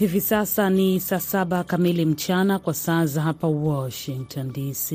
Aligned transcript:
Hivi 0.00 0.20
sasa 0.20 0.70
ni 0.70 1.00
saa 1.00 1.20
saba 1.20 1.64
kamili 1.64 2.04
mchana 2.06 2.58
kwa 2.58 2.74
saa 2.74 3.06
za 3.06 3.22
hapa 3.22 3.46
Washington 3.48 4.52
DC. 4.52 4.90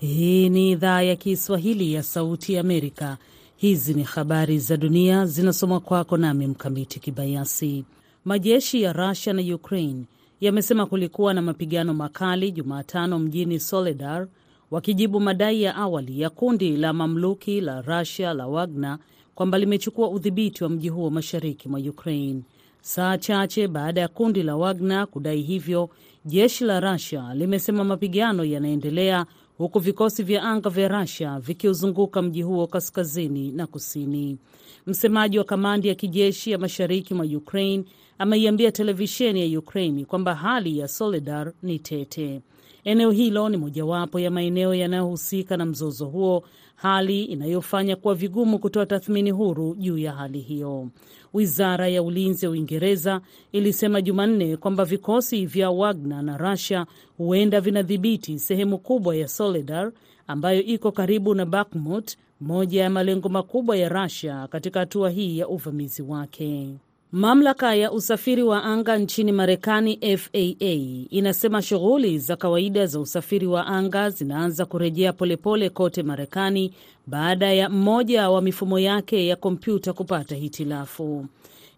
Hii 0.00 0.48
ni 0.48 0.70
idhaa 0.70 1.02
ya 1.02 1.16
Kiswahili 1.16 1.92
ya 1.92 2.02
Sauti 2.02 2.52
ya 2.54 2.60
Amerika. 2.60 3.16
Hizi 3.56 3.94
ni 3.94 4.02
habari 4.02 4.58
za 4.58 4.76
dunia 4.76 5.26
zinasomwa 5.26 5.80
kwako 5.80 6.16
nami 6.16 6.46
Mkamiti 6.46 7.00
Kibayasi. 7.00 7.84
Majeshi 8.24 8.82
ya 8.82 8.92
Rusia 8.92 9.32
na 9.32 9.54
Ukraine 9.54 10.04
yamesema 10.40 10.86
kulikuwa 10.86 11.34
na 11.34 11.42
mapigano 11.42 11.94
makali 11.94 12.52
Jumatano 12.52 13.18
mjini 13.18 13.60
Soledar, 13.60 14.28
wakijibu 14.70 15.20
madai 15.20 15.62
ya 15.62 15.76
awali 15.76 16.20
ya 16.20 16.30
kundi 16.30 16.76
la 16.76 16.92
mamluki 16.92 17.60
la 17.60 17.80
Rusia 17.82 18.34
la 18.34 18.46
Wagner 18.46 18.98
kwamba 19.34 19.58
limechukua 19.58 20.08
udhibiti 20.10 20.64
wa 20.64 20.70
mji 20.70 20.88
huo 20.88 21.10
mashariki 21.10 21.68
mwa 21.68 21.80
Ukraine. 21.80 22.42
Saa 22.80 23.18
chache 23.18 23.68
baada 23.68 24.00
ya 24.00 24.08
kundi 24.08 24.42
la 24.42 24.56
Wagner 24.56 25.06
kudai 25.06 25.40
hivyo, 25.42 25.90
jeshi 26.24 26.64
la 26.64 26.80
Rusia 26.80 27.34
limesema 27.34 27.84
mapigano 27.84 28.44
yanaendelea 28.44 29.26
huku 29.58 29.78
vikosi 29.78 30.22
vya 30.22 30.42
anga 30.42 30.70
vya 30.70 30.88
Rusia 30.88 31.40
vikiuzunguka 31.40 32.22
mji 32.22 32.42
huo 32.42 32.66
kaskazini 32.66 33.52
na 33.52 33.66
kusini. 33.66 34.38
Msemaji 34.86 35.38
wa 35.38 35.44
kamandi 35.44 35.88
ya 35.88 35.94
kijeshi 35.94 36.50
ya 36.50 36.58
mashariki 36.58 37.14
mwa 37.14 37.26
Ukraine 37.26 37.84
ameiambia 38.18 38.72
televisheni 38.72 39.52
ya 39.52 39.58
Ukraine 39.58 40.04
kwamba 40.04 40.34
hali 40.34 40.78
ya 40.78 40.88
Soledar 40.88 41.52
ni 41.62 41.78
tete. 41.78 42.40
Eneo 42.84 43.10
hilo 43.10 43.48
ni 43.48 43.56
mojawapo 43.56 44.20
ya 44.20 44.30
maeneo 44.30 44.74
yanayohusika 44.74 45.56
na 45.56 45.64
mzozo 45.66 46.06
huo, 46.06 46.44
hali 46.82 47.24
inayofanya 47.24 47.96
kuwa 47.96 48.14
vigumu 48.14 48.58
kutoa 48.58 48.86
tathmini 48.86 49.30
huru 49.30 49.74
juu 49.74 49.98
ya 49.98 50.12
hali 50.12 50.40
hiyo. 50.40 50.88
Wizara 51.34 51.88
ya 51.88 52.02
ulinzi 52.02 52.44
ya 52.46 52.50
Uingereza 52.50 53.20
ilisema 53.52 54.00
Jumanne 54.02 54.56
kwamba 54.56 54.84
vikosi 54.84 55.46
vya 55.46 55.70
Wagner 55.70 56.22
na 56.22 56.36
Russia 56.36 56.86
huenda 57.16 57.60
vinadhibiti 57.60 58.38
sehemu 58.38 58.78
kubwa 58.78 59.16
ya 59.16 59.28
Soledar 59.28 59.92
ambayo 60.26 60.62
iko 60.62 60.92
karibu 60.92 61.34
na 61.34 61.46
Bakhmut, 61.46 62.16
moja 62.40 62.82
ya 62.82 62.90
malengo 62.90 63.28
makubwa 63.28 63.76
ya 63.76 63.88
Russia 63.88 64.48
katika 64.48 64.80
hatua 64.80 65.10
hii 65.10 65.38
ya 65.38 65.48
uvamizi 65.48 66.02
wake. 66.02 66.74
Mamlaka 67.12 67.74
ya 67.74 67.92
usafiri 67.92 68.42
wa 68.42 68.64
anga 68.64 68.98
nchini 68.98 69.32
Marekani, 69.32 70.16
FAA, 70.18 71.06
inasema 71.10 71.62
shughuli 71.62 72.18
za 72.18 72.36
kawaida 72.36 72.86
za 72.86 73.00
usafiri 73.00 73.46
wa 73.46 73.66
anga 73.66 74.10
zinaanza 74.10 74.66
kurejea 74.66 75.12
polepole 75.12 75.70
kote 75.70 76.02
Marekani 76.02 76.72
baada 77.06 77.52
ya 77.52 77.68
mmoja 77.68 78.30
wa 78.30 78.42
mifumo 78.42 78.78
yake 78.78 79.26
ya 79.26 79.36
kompyuta 79.36 79.92
kupata 79.92 80.34
hitilafu. 80.34 81.26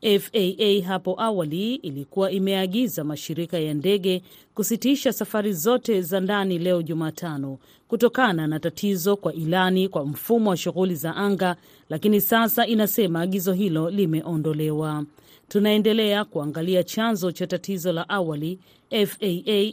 FAA 0.03 0.83
hapo 0.87 1.15
awali 1.23 1.75
ilikuwa 1.75 2.31
imeagiza 2.31 3.05
mashirika 3.05 3.59
ya 3.59 3.75
ndege 3.75 4.23
kusitisha 4.55 5.12
safari 5.12 5.53
zote 5.53 6.03
za 6.03 6.20
ndani 6.20 6.59
leo 6.59 6.83
Jumatano 6.83 7.59
kutokana 7.89 8.47
na 8.47 8.61
tatizo 8.61 9.17
kwa 9.17 9.33
ilani 9.34 9.89
kwa 9.89 10.05
mfumo 10.07 10.51
wa 10.51 10.57
shughuli 10.57 10.95
za 10.95 11.17
anga, 11.17 11.57
lakini 11.89 12.20
sasa 12.20 12.67
inasema 12.67 13.20
agizo 13.20 13.53
hilo 13.53 13.91
limeondolewa. 13.91 15.05
Tunaendelea 15.48 16.25
kuangalia 16.25 16.83
chanzo 16.83 17.33
cha 17.33 17.47
tatizo 17.47 17.92
la 17.92 18.09
awali, 18.09 18.59
FAA 18.91 19.27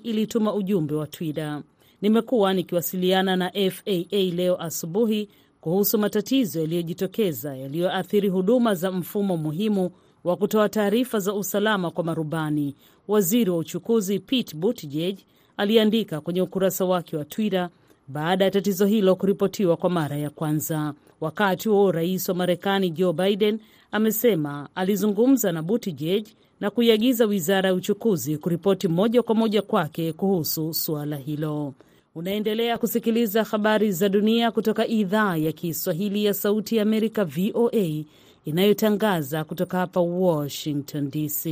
ilituma 0.03 0.53
ujumbe 0.53 0.95
wa 0.95 1.07
Twitter. 1.07 1.61
Nimekuwa 2.01 2.53
nikiwasiliana 2.53 3.35
na 3.35 3.51
FAA 3.51 4.17
leo 4.35 4.61
asubuhi 4.61 5.29
kuhusu 5.61 5.97
matatizo 5.97 6.59
yaliyojitokeza 6.59 7.55
yaliyoathiri 7.55 8.29
huduma 8.29 8.75
za 8.75 8.91
mfumo 8.91 9.37
muhimu 9.37 9.91
wa 10.27 10.35
kutoa 10.37 10.69
taarifa 10.69 11.19
za 11.19 11.33
usalama 11.33 11.91
kwa 11.91 12.03
marubani, 12.03 12.75
waziri 13.07 13.49
wa 13.49 13.57
uchukuzi 13.57 14.19
Pete 14.19 14.55
Buttigieg 14.57 15.17
aliandika 15.57 16.21
kwenye 16.21 16.41
ukurasa 16.41 16.85
wake 16.85 17.17
wa 17.17 17.25
Twitter 17.25 17.69
baada 18.07 18.45
ya 18.45 18.51
tatizo 18.51 18.85
hilo 18.85 19.15
kuripotiwa 19.15 19.77
kwa 19.77 19.89
mara 19.89 20.17
ya 20.17 20.29
kwanza. 20.29 20.93
Wakati 21.21 21.69
huo 21.69 21.91
rais 21.91 22.29
wa 22.29 22.35
Marekani 22.35 22.89
Joe 22.89 23.13
Biden 23.13 23.59
amesema 23.91 24.69
alizungumza 24.75 25.51
na 25.51 25.61
Buttigieg 25.63 26.25
na 26.59 26.69
kuiagiza 26.69 27.25
wizara 27.25 27.69
ya 27.69 27.75
uchukuzi 27.75 28.37
kuripoti 28.37 28.87
moja 28.87 29.21
kwa 29.23 29.35
moja 29.35 29.61
kwake 29.61 30.13
kuhusu 30.13 30.73
suala 30.73 31.15
hilo. 31.17 31.73
Unaendelea 32.15 32.77
kusikiliza 32.77 33.43
habari 33.43 33.91
za 33.91 34.09
dunia 34.09 34.51
kutoka 34.51 34.87
idhaa 34.87 35.37
ya 35.37 35.51
Kiswahili 35.51 36.25
ya 36.25 36.33
Sauti 36.33 36.75
ya 36.75 36.81
Amerika, 36.81 37.25
VOA, 37.25 38.03
inayotangaza 38.47 39.43
kutoka 39.43 39.77
hapa 39.77 39.99
Washington 40.01 41.09
DC. 41.11 41.47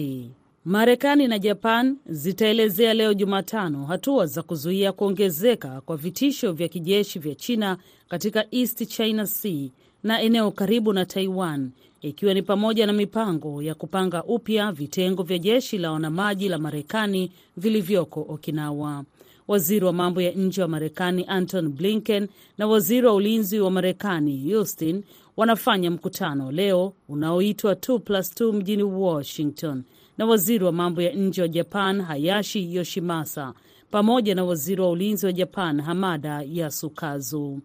Marekani 0.66 1.28
na 1.28 1.40
Japan 1.40 1.98
zitaelezea 2.06 2.94
leo 2.94 3.14
Jumatano 3.14 3.86
hatua 3.86 4.26
za 4.26 4.42
kuzuia 4.44 4.92
kuongezeka 4.92 5.82
kwa 5.82 5.98
vitisho 5.98 6.52
vya 6.52 6.68
kijeshi 6.68 7.20
vya 7.20 7.36
China 7.36 7.78
katika 8.10 8.46
East 8.52 8.88
China 8.88 9.28
Sea 9.28 9.70
na 10.04 10.22
eneo 10.22 10.52
karibu 10.52 10.94
na 10.94 11.06
Taiwan, 11.06 11.72
ikiwa 12.02 12.34
ni 12.34 12.42
pamoja 12.42 12.86
na 12.88 12.94
mipango 12.94 13.62
ya 13.62 13.76
kupanga 13.76 14.24
upya 14.24 14.72
vitengo 14.72 15.24
vya 15.24 15.38
jeshi 15.38 15.78
la 15.78 15.92
wanamaji 15.92 16.50
la 16.50 16.58
Marekani 16.58 17.32
vilivyoko 17.58 18.26
Okinawa. 18.30 19.04
Waziri 19.48 19.86
wa 19.86 19.94
mambo 19.94 20.22
ya 20.22 20.32
nje 20.32 20.62
wa 20.62 20.68
Marekani 20.68 21.26
Anton 21.28 21.70
Blinken 21.70 22.28
na 22.58 22.68
waziri 22.68 23.08
wa 23.08 23.14
ulinzi 23.14 23.60
wa 23.60 23.72
Marekani 23.72 24.54
Austin 24.54 25.04
wanafanya 25.38 25.92
mkutano 25.92 26.52
leo 26.52 26.94
unaoitwa 27.10 27.74
2+2 27.74 28.54
mjini 28.54 28.84
Washington 28.84 29.84
na 30.18 30.26
waziri 30.26 30.64
wa 30.66 30.72
mambo 30.72 31.02
ya 31.02 31.14
nje 31.14 31.42
wa 31.42 31.48
Japan 31.48 32.02
Hayashi 32.02 32.76
Yoshimasa 32.76 33.54
pamoja 33.92 34.36
na 34.36 34.44
waziri 34.44 34.82
wa 34.82 34.90
ulinzi 34.90 35.26
wa 35.26 35.32
Japan 35.34 35.82
Hamada 35.82 36.44
Yasukazu. 36.48 37.60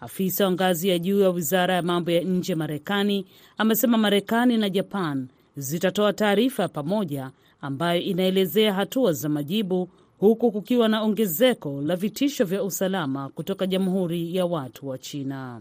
Afisa 0.00 0.44
wa 0.44 0.52
ngazi 0.52 0.88
ya 0.88 0.98
juu 0.98 1.20
ya 1.20 1.30
wizara 1.30 1.74
ya 1.74 1.82
mambo 1.82 2.10
ya 2.10 2.20
nje 2.22 2.54
Marekani 2.54 3.26
amesema 3.58 3.98
Marekani 3.98 4.56
na 4.56 4.70
Japan 4.70 5.28
zitatoa 5.56 6.12
taarifa 6.12 6.62
ya 6.62 6.68
pamoja 6.68 7.30
ambayo 7.60 8.00
inaelezea 8.00 8.74
hatua 8.74 9.12
za 9.12 9.28
majibu 9.28 9.88
huku 10.18 10.52
kukiwa 10.52 10.88
na 10.88 11.02
ongezeko 11.02 11.82
la 11.82 11.96
vitisho 11.96 12.44
vya 12.44 12.62
usalama 12.62 13.28
kutoka 13.28 13.66
Jamhuri 13.66 14.36
ya 14.36 14.46
Watu 14.46 14.88
wa 14.88 14.98
China. 14.98 15.60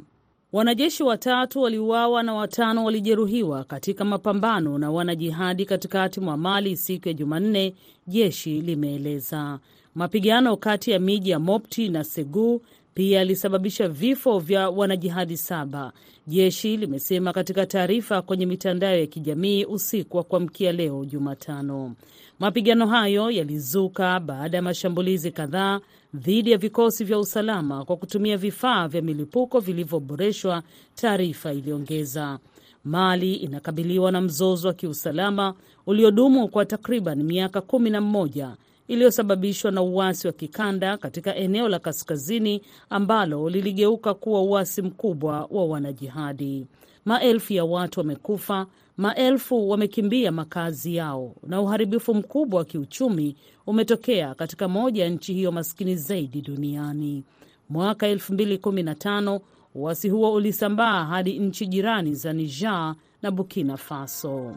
Wanajeshi 0.54 1.04
watatu 1.04 1.62
waliuawa 1.62 2.24
na 2.24 2.34
watano 2.34 2.86
walijeruhiwa 2.86 3.64
katika 3.64 4.06
mapambano 4.06 4.78
na 4.78 4.92
wanajihadi 4.92 5.66
katikati 5.66 6.20
mwa 6.20 6.38
Mali 6.38 6.78
siku 6.78 7.08
ya 7.08 7.14
Jumanne, 7.14 7.74
jeshi 8.08 8.62
limeeleza. 8.62 9.60
Mapigano 9.96 10.58
kati 10.58 10.92
ya 10.92 11.00
miji 11.00 11.30
ya 11.30 11.40
Mopti 11.40 11.90
na 11.90 12.04
Segu 12.04 12.62
pia 12.94 13.18
yalisababisha 13.20 13.88
vifo 13.88 14.40
vya 14.40 14.70
wanajihadi 14.70 15.38
saba, 15.38 15.94
jeshi 16.28 16.78
limesema 16.78 17.34
katika 17.34 17.66
taarifa 17.66 18.22
kwenye 18.22 18.46
mitandao 18.46 18.96
ya 18.96 19.06
kijamii 19.08 19.66
usiku 19.66 20.18
wa 20.18 20.24
kuamkia 20.24 20.72
leo 20.72 21.06
Jumatano. 21.06 21.96
Mapigano 22.40 22.88
hayo 22.88 23.32
yalizuka 23.32 24.20
baada 24.20 24.58
ya 24.58 24.64
mashambulizi 24.64 25.32
kadhaa 25.32 25.80
dhidi 26.14 26.52
ya 26.52 26.58
vikosi 26.58 27.04
vya 27.04 27.20
usalama 27.20 27.86
kwa 27.86 27.98
kutumia 27.98 28.38
vifaa 28.38 28.88
vya 28.88 29.02
milipuko 29.02 29.60
vilivyoboreshwa, 29.60 30.64
taarifa 30.96 31.54
iliongeza. 31.54 32.40
Mali 32.84 33.34
inakabiliwa 33.36 34.12
na 34.12 34.22
mzozo 34.22 34.68
wa 34.68 34.74
kiusalama 34.74 35.54
uliodumu 35.86 36.48
kwa 36.48 36.66
takriban 36.66 37.24
miaka 37.24 37.62
kumi 37.62 37.90
na 37.90 38.02
mmoja 38.02 38.56
iliyosababishwa 38.88 39.72
na 39.72 39.82
uasi 39.82 40.28
wa 40.28 40.34
kikanda 40.34 40.98
katika 40.98 41.36
eneo 41.36 41.70
la 41.70 41.80
kaskazini 41.80 42.62
ambalo 42.90 43.50
liligeuka 43.50 44.14
kuwa 44.14 44.42
uasi 44.44 44.82
mkubwa 44.82 45.48
wa 45.52 45.66
wanajihadi. 45.66 46.66
Maelfu 47.06 47.54
ya 47.54 47.66
watu 47.66 48.00
wamekufa, 48.00 48.68
maelfu 48.98 49.70
wamekimbia 49.70 50.32
makazi 50.32 50.96
yao 50.96 51.36
na 51.48 51.62
uharibifu 51.62 52.14
mkubwa 52.16 52.60
wa 52.60 52.66
kiuchumi 52.66 53.36
umetokea 53.68 54.36
katika 54.36 54.68
moja 54.68 55.04
ya 55.04 55.10
nchi 55.10 55.34
hiyo 55.34 55.52
maskini 55.52 55.96
zaidi 55.96 56.42
duniani. 56.42 57.24
Mwaka 57.70 58.08
2015 58.14 59.40
uasi 59.76 60.10
huo 60.10 60.34
ulisambaa 60.34 61.06
hadi 61.06 61.40
nchi 61.40 61.68
jirani 61.68 62.16
za 62.16 62.34
Niger 62.34 62.96
na 63.22 63.32
Burkina 63.32 63.78
Faso. 63.78 64.56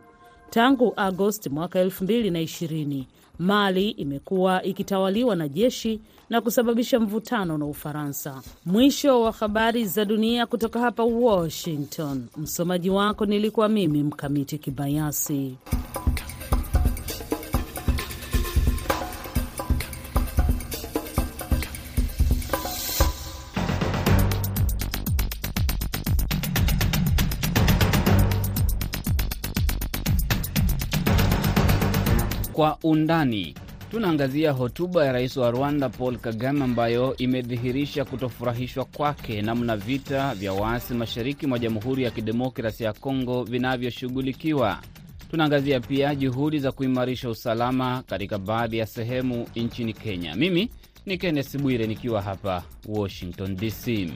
Tangu 0.50 0.92
Agosti 0.96 1.48
mwaka 1.50 1.84
2020 1.84 3.04
Mali 3.38 3.90
imekuwa 3.90 4.62
ikitawaliwa 4.62 5.36
na 5.36 5.48
jeshi 5.48 6.00
na 6.30 6.40
kusababisha 6.40 7.00
mvutano 7.00 7.58
na 7.58 7.66
Ufaransa. 7.66 8.42
Mwisho 8.66 9.20
wa 9.20 9.32
habari 9.32 9.84
za 9.86 10.04
dunia 10.04 10.46
kutoka 10.46 10.80
hapa 10.80 11.04
Washington. 11.04 12.26
Msomaji 12.36 12.90
wako 12.90 13.26
nilikuwa 13.26 13.68
mimi 13.68 14.02
Mkamiti 14.02 14.58
Kibayasi. 14.58 15.54
Undani 32.90 33.54
tunaangazia 33.90 34.52
hotuba 34.52 35.06
ya 35.06 35.12
rais 35.12 35.36
wa 35.36 35.50
Rwanda 35.50 35.88
Paul 35.88 36.16
Kagame 36.18 36.64
ambayo 36.64 37.16
imedhihirisha 37.16 38.04
kutofurahishwa 38.04 38.84
kwake 38.84 39.42
namna 39.42 39.76
vita 39.76 40.34
vya 40.34 40.52
waasi 40.52 40.94
mashariki 40.94 41.46
mwa 41.46 41.58
Jamhuri 41.58 42.02
ya 42.02 42.10
Kidemokrasi 42.10 42.84
ya 42.84 42.92
Kongo 42.92 43.44
vinavyoshughulikiwa. 43.44 44.80
Tunaangazia 45.30 45.80
pia 45.80 46.14
juhudi 46.14 46.58
za 46.58 46.72
kuimarisha 46.72 47.30
usalama 47.30 48.02
katika 48.06 48.38
baadhi 48.38 48.78
ya 48.78 48.86
sehemu 48.86 49.46
nchini 49.56 49.92
Kenya. 49.92 50.34
Mimi 50.36 50.70
ni 51.06 51.18
Kenneth 51.18 51.56
Bwire 51.58 51.86
nikiwa 51.86 52.22
hapa 52.22 52.62
Washington 52.88 53.56
DC. 53.56 54.10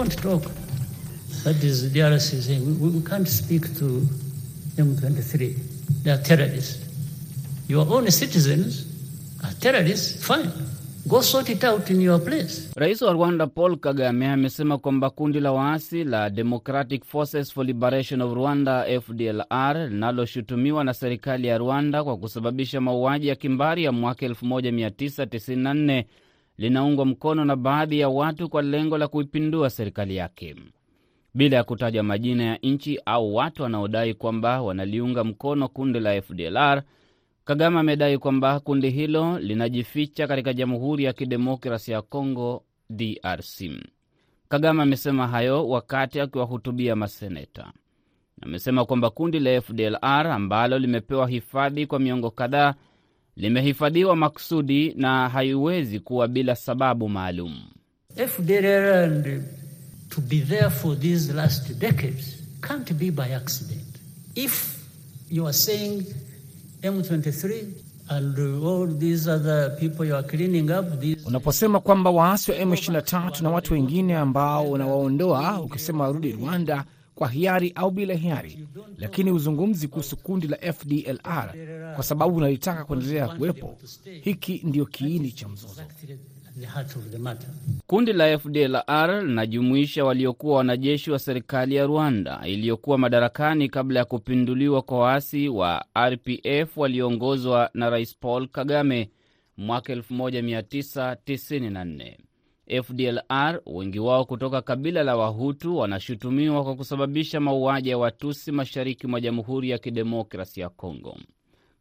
We 0.00 0.06
won't 0.06 0.22
talk. 0.22 0.50
That 1.44 1.62
is 1.62 1.92
DRC 1.92 2.40
saying. 2.40 2.64
We, 2.80 2.88
we 2.88 3.02
can't 3.04 3.28
speak 3.28 3.64
to 3.80 4.08
M23. 4.80 6.02
They 6.04 6.10
are 6.10 6.16
terrorists. 6.22 6.88
Your 7.68 7.86
own 7.86 8.10
citizens 8.10 8.86
are 9.44 9.52
terrorists. 9.60 10.24
Fine. 10.24 10.50
Go 11.06 11.20
sort 11.20 11.50
it 11.50 11.62
out 11.64 11.90
in 11.90 12.00
your 12.00 12.18
place. 12.18 12.72
Rais 12.76 13.02
wa 13.02 13.12
Rwanda 13.12 13.46
Paul 13.46 13.76
Kagame 13.76 14.28
amesema 14.28 14.78
kwamba 14.78 15.10
kundi 15.10 15.40
la 15.40 15.52
waasi 15.52 16.04
la 16.04 16.30
Democratic 16.30 17.04
Forces 17.04 17.52
for 17.52 17.66
Liberation 17.66 18.20
of 18.22 18.32
Rwanda 18.34 19.00
FDLR 19.00 19.88
linaloshutumiwa 19.90 20.84
na 20.84 20.94
serikali 20.94 21.46
ya 21.46 21.58
Rwanda 21.58 22.04
kwa 22.04 22.16
kusababisha 22.16 22.80
mauaji 22.80 23.28
ya 23.28 23.34
kimbari 23.34 23.84
ya 23.84 23.92
mwaka 23.92 24.26
1994 24.26 26.04
linaungwa 26.60 27.06
mkono 27.06 27.44
na 27.44 27.56
baadhi 27.56 27.98
ya 28.00 28.08
watu 28.08 28.48
kwa 28.48 28.62
lengo 28.62 28.98
la 28.98 29.08
kuipindua 29.08 29.70
serikali 29.70 30.16
yake. 30.16 30.56
Bila 31.34 31.56
ya 31.56 31.64
kutaja 31.64 32.02
majina 32.02 32.44
ya 32.44 32.56
nchi 32.62 33.00
au 33.06 33.34
watu 33.34 33.62
wanaodai 33.62 34.14
kwamba 34.14 34.62
wanaliunga 34.62 35.24
mkono 35.24 35.68
kundi 35.68 36.00
la 36.00 36.22
FDLR, 36.22 36.82
Kagame 37.44 37.78
amedai 37.80 38.18
kwamba 38.18 38.60
kundi 38.60 38.90
hilo 38.90 39.38
linajificha 39.38 40.26
katika 40.26 40.52
Jamhuri 40.52 41.04
ya 41.04 41.12
Kidemokrasia 41.12 41.94
ya 41.94 42.02
Kongo, 42.02 42.62
DRC. 42.90 43.62
Kagame 44.48 44.82
amesema 44.82 45.28
hayo 45.28 45.68
wakati 45.68 46.20
akiwahutubia 46.20 46.96
maseneta. 46.96 47.72
Amesema 48.42 48.84
kwamba 48.84 49.10
kundi 49.10 49.40
la 49.40 49.60
FDLR 49.60 50.26
ambalo 50.26 50.78
limepewa 50.78 51.28
hifadhi 51.28 51.86
kwa 51.86 51.98
miongo 51.98 52.30
kadhaa 52.30 52.74
limehifadhiwa 53.40 54.16
makusudi 54.16 54.94
na 54.96 55.28
haiwezi 55.28 56.00
kuwa 56.00 56.28
bila 56.28 56.56
sababu 56.56 57.08
maalum. 57.08 57.56
FDLR 58.26 59.04
and 59.04 59.42
to 60.08 60.20
be 60.20 60.38
there 60.40 60.70
for 60.70 60.98
these 61.00 61.32
last 61.32 61.78
decades 61.78 62.36
can't 62.60 62.92
be 62.92 63.10
by 63.10 63.34
accident. 63.34 63.86
If 64.34 64.76
you 65.30 65.44
are 65.46 65.52
saying 65.52 66.04
M23 66.82 67.64
and 68.08 68.38
all 68.38 68.98
these 68.98 69.30
other 69.30 69.76
people 69.80 70.06
you 70.08 70.16
are 70.16 70.26
cleaning 70.28 70.70
up 70.70 71.00
these... 71.00 71.26
Unaposema 71.26 71.80
kwamba 71.80 72.10
waasi 72.10 72.50
wa 72.50 72.56
M23 72.58 73.42
na 73.42 73.50
watu 73.50 73.74
wengine 73.74 74.16
ambao 74.16 74.70
unawaondoa 74.70 75.60
ukisema 75.60 76.04
warudi 76.04 76.32
Rwanda 76.32 76.84
kwa 77.20 77.28
hiari 77.28 77.72
au 77.74 77.90
bila 77.90 78.14
hiari, 78.14 78.58
lakini 78.98 79.30
uzungumzi 79.30 79.88
kuhusu 79.88 80.16
kundi 80.16 80.48
la 80.48 80.56
FDLR 80.72 81.54
kwa 81.94 82.04
sababu 82.04 82.36
unalitaka 82.36 82.84
kuendelea 82.84 83.28
kuwepo. 83.28 83.78
Hiki 84.22 84.60
ndiyo 84.64 84.86
kiini 84.86 85.32
cha 85.32 85.48
mzozo. 85.48 85.82
Kundi 87.86 88.12
la 88.12 88.38
FDLR 88.38 89.22
linajumuisha 89.26 90.04
waliokuwa 90.04 90.56
wanajeshi 90.56 91.10
wa 91.10 91.18
serikali 91.18 91.74
ya 91.74 91.86
Rwanda 91.86 92.40
iliyokuwa 92.46 92.98
madarakani 92.98 93.68
kabla 93.68 93.98
ya 93.98 94.04
kupinduliwa 94.04 94.82
kwa 94.82 94.98
waasi 94.98 95.48
wa 95.48 95.84
RPF 95.98 96.76
walioongozwa 96.76 97.70
na 97.74 97.90
Rais 97.90 98.16
Paul 98.18 98.48
Kagame 98.48 99.10
mwaka 99.56 99.94
1994. 99.94 102.16
FDLR 102.82 103.60
wengi 103.66 103.98
wao 103.98 104.24
kutoka 104.24 104.62
kabila 104.62 105.02
la 105.02 105.16
Wahutu 105.16 105.76
wanashutumiwa 105.76 106.64
kwa 106.64 106.74
kusababisha 106.76 107.40
mauaji 107.40 107.88
ya 107.88 107.98
Watusi 107.98 108.52
mashariki 108.52 109.06
mwa 109.06 109.20
Jamhuri 109.20 109.70
ya 109.70 109.78
Kidemokrasi 109.78 110.60
ya 110.60 110.68
Kongo. 110.68 111.16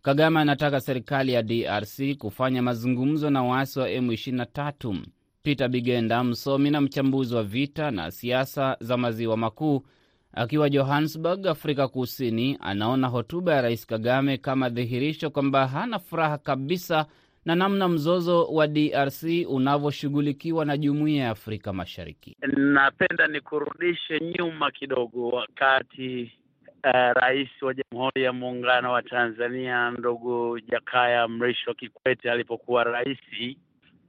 Kagame 0.02 0.40
anataka 0.40 0.82
serikali 0.82 1.34
ya 1.34 1.44
DRC 1.44 2.18
kufanya 2.18 2.62
mazungumzo 2.62 3.30
na 3.30 3.44
waasi 3.44 3.80
wa 3.80 3.90
M23. 3.90 4.98
Peter 5.44 5.68
Bigenda, 5.70 6.24
msomi 6.24 6.70
na 6.72 6.82
mchambuzi 6.82 7.36
wa 7.36 7.44
vita 7.44 7.92
na 7.92 8.12
siasa 8.12 8.78
za 8.80 8.98
maziwa 8.98 9.38
makuu, 9.38 9.82
akiwa 10.34 10.70
Johannesburg, 10.70 11.48
Afrika 11.48 11.88
Kusini, 11.88 12.58
anaona 12.62 13.08
hotuba 13.08 13.54
ya 13.56 13.62
Rais 13.62 13.86
Kagame 13.86 14.38
kama 14.38 14.70
dhihirisho 14.70 15.30
kwamba 15.30 15.68
hana 15.68 16.00
furaha 16.00 16.38
kabisa 16.38 17.06
na 17.50 17.56
namna 17.56 17.88
mzozo 17.88 18.46
wa 18.46 18.68
DRC 18.68 19.24
unavyoshughulikiwa 19.50 20.66
na 20.66 20.78
Jumuiya 20.78 21.24
ya 21.24 21.30
Afrika 21.30 21.74
Mashariki. 21.74 22.38
Napenda 22.58 23.28
nikurudishe 23.28 24.20
nyuma 24.20 24.72
kidogo, 24.72 25.30
wakati 25.30 26.32
uh, 26.84 26.92
Rais 27.14 27.50
wa 27.62 27.74
Jamhuri 27.74 28.24
ya 28.24 28.34
Muungano 28.34 28.92
wa 28.92 29.02
Tanzania 29.02 29.92
ndugu 29.92 30.60
Jakaya 30.60 31.28
Mrisho 31.28 31.74
Kikwete 31.74 32.32
alipokuwa 32.32 32.84
rais, 32.84 33.18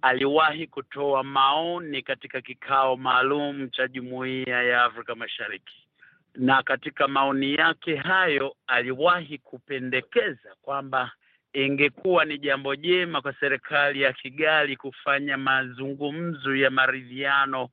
aliwahi 0.02 0.66
kutoa 0.66 1.22
maoni 1.22 2.02
katika 2.02 2.40
kikao 2.40 2.96
maalum 2.96 3.68
cha 3.70 3.88
Jumuiya 3.88 4.62
ya 4.62 4.84
Afrika 4.84 5.14
Mashariki, 5.14 5.86
na 6.34 6.62
katika 6.62 7.08
maoni 7.08 7.54
yake 7.54 7.96
hayo 7.96 8.54
aliwahi 8.66 9.38
kupendekeza 9.38 10.54
kwamba 10.62 11.10
ingekuwa 11.52 12.24
ni 12.24 12.38
jambo 12.38 12.76
jema 12.76 13.20
kwa 13.22 13.34
serikali 13.40 14.02
ya 14.02 14.12
Kigali 14.12 14.76
kufanya 14.76 15.36
mazungumzo 15.36 16.56
ya 16.56 16.70
maridhiano 16.70 17.68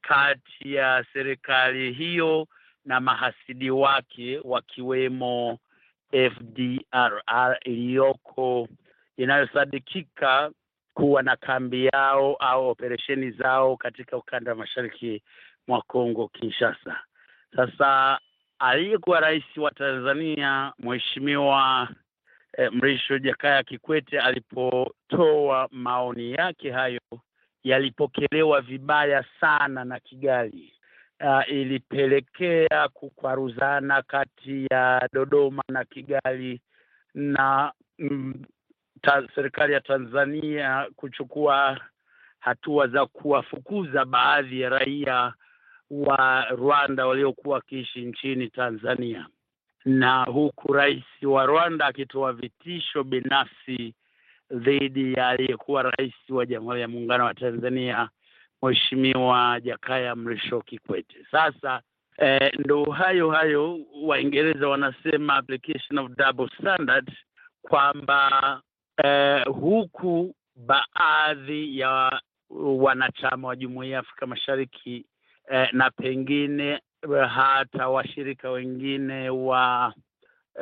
kati 0.00 0.74
ya 0.74 1.04
serikali 1.12 1.92
hiyo 1.92 2.46
na 2.84 3.00
mahasidi 3.00 3.70
wake 3.70 4.40
wakiwemo 4.44 5.58
FDRR 6.12 7.58
iliyoko 7.64 8.68
inayosadikika 9.16 10.50
kuwa 10.94 11.22
na 11.22 11.36
kambi 11.36 11.86
yao 11.86 12.34
au 12.36 12.68
operesheni 12.68 13.30
zao 13.30 13.76
katika 13.76 14.16
ukanda 14.16 14.50
wa 14.50 14.56
mashariki 14.56 15.22
mwa 15.68 15.82
Kongo 15.82 16.28
Kinshasa. 16.28 17.00
Sasa 17.56 18.18
aliyekuwa 18.58 19.20
rais 19.20 19.44
wa 19.56 19.70
Tanzania 19.70 20.72
Mheshimiwa 20.78 21.88
eh, 22.58 22.70
Mrisho 22.72 23.18
Jakaya 23.18 23.62
Kikwete 23.62 24.20
alipotoa 24.20 25.68
maoni 25.70 26.32
yake 26.32 26.70
hayo 26.72 27.00
yalipokelewa 27.64 28.60
vibaya 28.60 29.24
sana 29.40 29.84
na 29.84 30.00
Kigali. 30.00 30.72
Uh, 31.20 31.48
ilipelekea 31.52 32.88
kukwaruzana 32.92 34.02
kati 34.02 34.66
ya 34.70 35.08
Dodoma 35.12 35.62
na 35.68 35.84
Kigali 35.84 36.60
na 37.14 37.72
mm, 37.98 38.34
ta, 39.02 39.28
serikali 39.34 39.72
ya 39.72 39.80
Tanzania 39.80 40.86
kuchukua 40.96 41.80
hatua 42.38 42.86
za 42.86 43.06
kuwafukuza 43.06 44.04
baadhi 44.04 44.60
ya 44.60 44.68
raia 44.70 45.32
wa 45.90 46.44
Rwanda 46.50 47.06
waliokuwa 47.06 47.54
wakiishi 47.54 48.00
nchini 48.04 48.48
Tanzania, 48.50 49.26
na 49.84 50.24
huku 50.24 50.72
rais 50.72 51.04
wa 51.22 51.46
Rwanda 51.46 51.86
akitoa 51.86 52.32
vitisho 52.32 53.04
binafsi 53.04 53.94
dhidi 54.50 55.12
ya 55.12 55.28
aliyekuwa 55.28 55.82
rais 55.82 56.14
wa 56.28 56.46
Jamhuri 56.46 56.80
ya 56.80 56.88
Muungano 56.88 57.24
wa 57.24 57.34
Tanzania 57.34 58.08
Mheshimiwa 58.62 59.60
Jakaya 59.60 60.16
Mrisho 60.16 60.60
Kikwete. 60.60 61.16
Sasa 61.30 61.80
eh, 62.18 62.52
ndo 62.58 62.84
hayo 62.84 63.30
hayo 63.30 63.78
Waingereza 64.02 64.68
wanasema 64.68 65.34
application 65.36 65.98
of 65.98 66.10
double 66.16 66.48
standard, 66.58 67.12
kwamba 67.62 68.60
eh, 69.04 69.44
huku 69.46 70.34
baadhi 70.56 71.78
ya 71.78 72.20
wanachama 72.50 73.48
wa 73.48 73.56
Jumuiya 73.56 73.92
ya 73.92 73.98
Afrika 73.98 74.26
Mashariki 74.26 75.06
eh, 75.50 75.68
na 75.72 75.90
pengine 75.90 76.80
hata 77.28 77.88
washirika 77.88 78.50
wengine 78.50 79.30
wa 79.30 79.94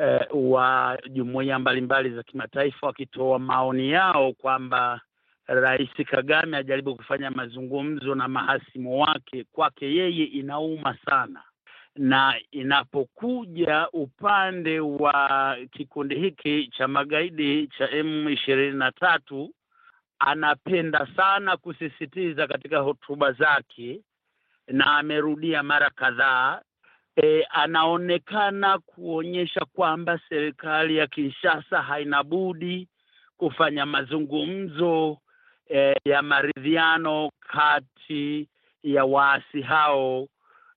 eh, 0.00 0.26
wa 0.34 0.98
jumuiya 1.10 1.58
mbalimbali 1.58 2.10
za 2.10 2.22
kimataifa 2.22 2.86
wakitoa 2.86 3.38
maoni 3.38 3.90
yao 3.90 4.32
kwamba 4.32 5.00
Rais 5.46 5.90
Kagame 6.10 6.56
ajaribu 6.56 6.96
kufanya 6.96 7.30
mazungumzo 7.30 8.14
na 8.14 8.28
mahasimu 8.28 9.00
wake, 9.00 9.44
kwake 9.52 9.94
yeye 9.94 10.24
inauma 10.24 10.96
sana, 11.04 11.42
na 11.96 12.34
inapokuja 12.50 13.88
upande 13.92 14.80
wa 14.80 15.56
kikundi 15.72 16.14
hiki 16.14 16.68
cha 16.68 16.88
magaidi 16.88 17.66
cha 17.78 17.90
M 17.90 18.28
ishirini 18.28 18.76
na 18.78 18.92
tatu 18.92 19.54
anapenda 20.18 21.08
sana 21.16 21.56
kusisitiza 21.56 22.46
katika 22.46 22.78
hotuba 22.78 23.32
zake 23.32 24.00
na 24.68 24.86
amerudia 24.98 25.62
mara 25.62 25.90
kadhaa 25.90 26.60
e, 27.22 27.46
anaonekana 27.50 28.78
kuonyesha 28.78 29.60
kwamba 29.74 30.20
serikali 30.28 30.96
ya 30.96 31.06
Kinshasa 31.06 31.82
haina 31.82 32.22
budi 32.22 32.88
kufanya 33.36 33.86
mazungumzo 33.86 35.18
e, 35.74 35.94
ya 36.04 36.22
maridhiano 36.22 37.30
kati 37.40 38.48
ya 38.82 39.04
waasi 39.04 39.62
hao 39.62 40.28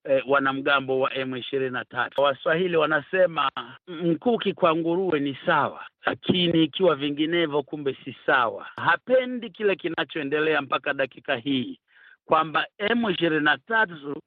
e, 0.09 0.23
wanamgambo 0.27 0.99
wa 0.99 1.13
M 1.15 1.35
ishirini 1.35 1.71
na 1.71 1.85
tatu. 1.85 2.21
Waswahili 2.21 2.77
wanasema 2.77 3.51
mkuki 3.87 4.53
kwa 4.53 4.75
nguruwe 4.75 5.19
ni 5.19 5.37
sawa, 5.45 5.85
lakini 6.05 6.63
ikiwa 6.63 6.95
vinginevyo, 6.95 7.63
kumbe 7.63 7.97
si 8.05 8.15
sawa. 8.25 8.67
Hapendi 8.75 9.49
kile 9.49 9.75
kinachoendelea 9.75 10.61
mpaka 10.61 10.93
dakika 10.93 11.35
hii 11.35 11.79
kwamba 12.29 12.65
M 12.77 13.09
ishirini 13.09 13.43
na 13.43 13.57
tatu 13.57 14.21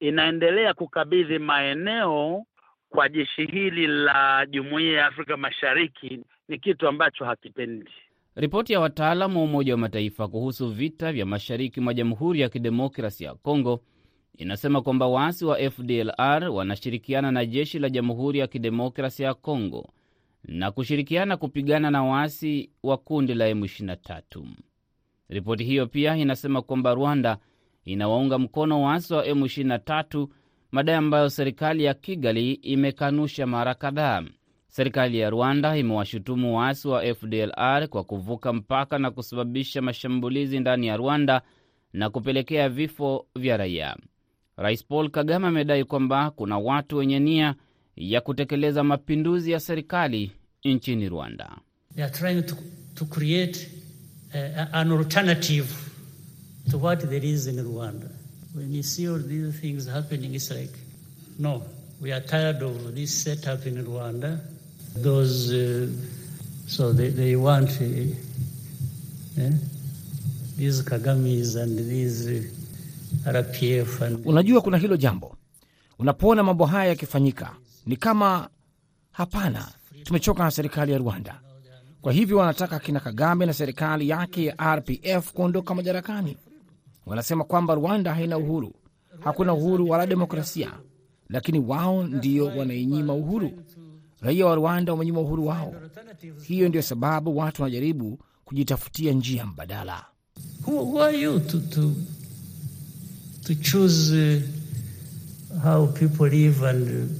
inaendelea 0.00 0.74
kukabidhi 0.74 1.38
maeneo 1.38 2.44
kwa 2.90 3.08
jeshi 3.08 3.46
hili 3.46 3.86
la 3.86 4.46
Jumuiya 4.50 4.92
ya 5.00 5.06
Afrika 5.06 5.36
Mashariki 5.36 6.20
ni 6.48 6.58
kitu 6.58 6.88
ambacho 6.88 7.24
hakipendi. 7.24 7.90
Ripoti 8.34 8.72
ya 8.72 8.80
wataalamu 8.80 9.38
wa 9.38 9.44
Umoja 9.44 9.72
wa 9.72 9.78
Mataifa 9.78 10.28
kuhusu 10.28 10.68
vita 10.70 11.12
vya 11.12 11.26
mashariki 11.26 11.80
mwa 11.80 11.94
Jamhuri 11.94 12.40
ya 12.40 12.48
Kidemokrasi 12.48 13.24
ya 13.24 13.34
Kongo 13.34 13.80
inasema 14.36 14.82
kwamba 14.82 15.06
waasi 15.06 15.44
wa 15.44 15.58
FDLR 15.70 16.48
wanashirikiana 16.50 17.32
na 17.32 17.46
jeshi 17.46 17.78
la 17.78 17.90
Jamhuri 17.90 18.38
ya 18.38 18.46
Kidemokrasi 18.46 19.22
ya 19.22 19.34
Kongo 19.34 19.92
na 20.44 20.70
kushirikiana 20.70 21.36
kupigana 21.36 21.90
na 21.90 22.02
waasi 22.04 22.70
wa 22.82 22.96
kundi 22.96 23.34
la 23.34 23.50
M23. 23.52 24.44
Ripoti 25.28 25.64
hiyo 25.64 25.86
pia 25.86 26.16
inasema 26.16 26.62
kwamba 26.62 26.94
Rwanda 26.94 27.38
inawaunga 27.84 28.38
mkono 28.38 28.82
waasi 28.82 29.14
wa 29.14 29.26
M23, 29.26 30.28
madai 30.72 30.94
ambayo 30.94 31.30
serikali 31.30 31.84
ya 31.84 31.94
Kigali 31.94 32.52
imekanusha 32.52 33.46
mara 33.46 33.74
kadhaa. 33.74 34.22
Serikali 34.68 35.18
ya 35.18 35.30
Rwanda 35.30 35.76
imewashutumu 35.76 36.56
waasi 36.58 36.88
wa 36.88 37.14
FDLR 37.14 37.88
kwa 37.88 38.04
kuvuka 38.04 38.52
mpaka 38.52 38.98
na 38.98 39.10
kusababisha 39.10 39.82
mashambulizi 39.82 40.60
ndani 40.60 40.86
ya 40.86 40.96
Rwanda 40.96 41.42
na 41.92 42.10
kupelekea 42.10 42.68
vifo 42.68 43.26
vya 43.36 43.56
raia. 43.56 43.96
Rais 44.56 44.84
Paul 44.86 45.10
Kagame 45.10 45.46
amedai 45.46 45.84
kwamba 45.84 46.30
kuna 46.30 46.58
watu 46.58 46.96
wenye 46.96 47.18
nia 47.20 47.54
ya 47.96 48.20
kutekeleza 48.20 48.84
mapinduzi 48.84 49.50
ya 49.52 49.60
serikali 49.60 50.32
nchini 50.64 51.08
Rwanda. 51.08 51.58
They 51.94 52.04
are 52.04 52.12
trying 52.12 52.42
to, 52.42 52.54
to 52.94 53.04
create 53.04 53.68
uh, 54.36 54.66
an 54.72 54.92
alternative 54.92 55.68
to 56.70 56.78
what 56.78 57.00
there 57.08 57.22
is 57.24 57.46
in 57.46 57.56
Rwanda. 57.56 58.10
When 58.54 58.72
you 58.72 58.82
see 58.82 59.08
all 59.08 59.18
these 59.18 59.58
things 59.60 59.86
happening, 59.86 60.34
it's 60.34 60.50
like, 60.50 60.72
no, 61.38 61.62
we 62.00 62.12
are 62.12 62.20
tired 62.20 62.62
of 62.62 62.94
this 62.94 63.12
setup 63.22 63.66
in 63.66 63.84
Rwanda. 63.84 64.40
Those, 64.96 65.52
uh, 65.52 65.88
so 66.66 66.92
they, 66.92 67.08
they 67.08 67.36
want 67.36 67.70
uh, 67.80 67.84
eh, 69.40 69.50
these 70.56 70.82
Kagamis 70.82 71.56
and 71.60 71.78
these 71.78 72.26
uh, 72.26 73.30
RPF 73.32 74.00
and 74.00 74.24
Unajua, 74.24 74.60
kuna 74.62 74.76
hilo 74.78 74.96
jambo, 74.96 75.36
unapoona 75.98 76.42
mambo 76.42 76.66
haya 76.66 76.88
yakifanyika 76.88 77.50
ni 77.86 77.96
kama 77.96 78.48
hapana, 79.12 79.68
tumechoka 80.04 80.44
na 80.44 80.50
serikali 80.50 80.92
ya 80.92 80.98
Rwanda. 80.98 81.40
Kwa 82.06 82.12
hivyo 82.12 82.38
wanataka 82.38 82.78
kina 82.78 83.00
Kagame 83.00 83.46
na 83.46 83.52
serikali 83.52 84.08
yake 84.08 84.44
ya 84.44 84.76
RPF 84.76 85.32
kuondoka 85.32 85.74
madarakani. 85.74 86.36
Wanasema 87.06 87.44
kwamba 87.44 87.74
Rwanda 87.74 88.14
haina 88.14 88.38
uhuru, 88.38 88.72
hakuna 89.20 89.54
uhuru 89.54 89.90
wala 89.90 90.06
demokrasia, 90.06 90.72
lakini 91.28 91.58
wao 91.58 92.02
ndio 92.04 92.46
wanainyima 92.46 93.14
uhuru. 93.14 93.50
Raia 94.20 94.46
wa 94.46 94.54
Rwanda 94.54 94.92
wamenyima 94.92 95.20
uhuru 95.20 95.46
wao. 95.46 95.74
Hiyo 96.42 96.68
ndio 96.68 96.82
sababu 96.82 97.36
watu 97.36 97.62
wanajaribu 97.62 98.18
kujitafutia 98.44 99.12
njia 99.12 99.46
mbadala. 99.46 100.04
Who, 100.66 101.02
are 101.02 101.20
you 101.20 101.40
to, 101.40 101.58
to, 101.60 101.92
to 103.44 103.54
choose 103.54 104.36
uh, 105.54 105.62
how 105.62 105.86
people 105.86 106.28
live 106.28 106.68
and 106.68 107.10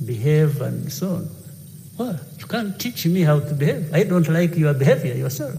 behave 0.00 0.64
and 0.64 0.88
so 0.88 1.14
on? 1.14 1.28
Well, 1.98 2.18
you 2.40 2.46
can't 2.46 2.78
teach 2.78 3.06
me 3.06 3.22
how 3.24 3.40
to 3.40 3.54
behave. 3.54 3.92
I 3.94 4.04
don't 4.04 4.28
like 4.28 4.56
your 4.60 4.74
behavior 4.74 5.16
yourself. 5.16 5.54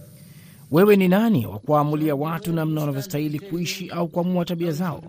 Wewe 0.71 0.95
ni 0.95 1.07
nani 1.07 1.45
wa 1.45 1.59
kuwaamulia 1.59 2.15
watu 2.15 2.53
namna 2.53 2.81
wanavyostahili 2.81 3.39
kuishi 3.39 3.89
au 3.89 4.07
kuamua 4.07 4.45
tabia 4.45 4.71
zao? 4.71 5.03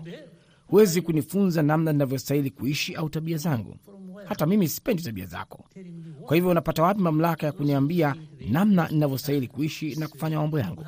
Huwezi 0.67 1.01
kunifunza 1.01 1.61
namna 1.61 1.91
ninavyostahili 1.91 2.49
kuishi 2.49 2.95
au 2.95 3.09
tabia 3.09 3.37
zangu. 3.37 3.77
Hata 4.25 4.45
mimi 4.45 4.67
sipendi 4.67 5.03
tabia 5.03 5.25
zako. 5.25 5.65
Kwa 6.25 6.35
hivyo 6.35 6.51
unapata 6.51 6.83
wapi 6.83 7.01
mamlaka 7.01 7.45
ya 7.45 7.51
kuniambia 7.51 8.15
namna 8.49 8.87
ninavyostahili 8.87 9.47
kuishi 9.47 9.95
na 9.95 10.07
kufanya 10.07 10.37
mambo 10.39 10.59
yangu? 10.59 10.85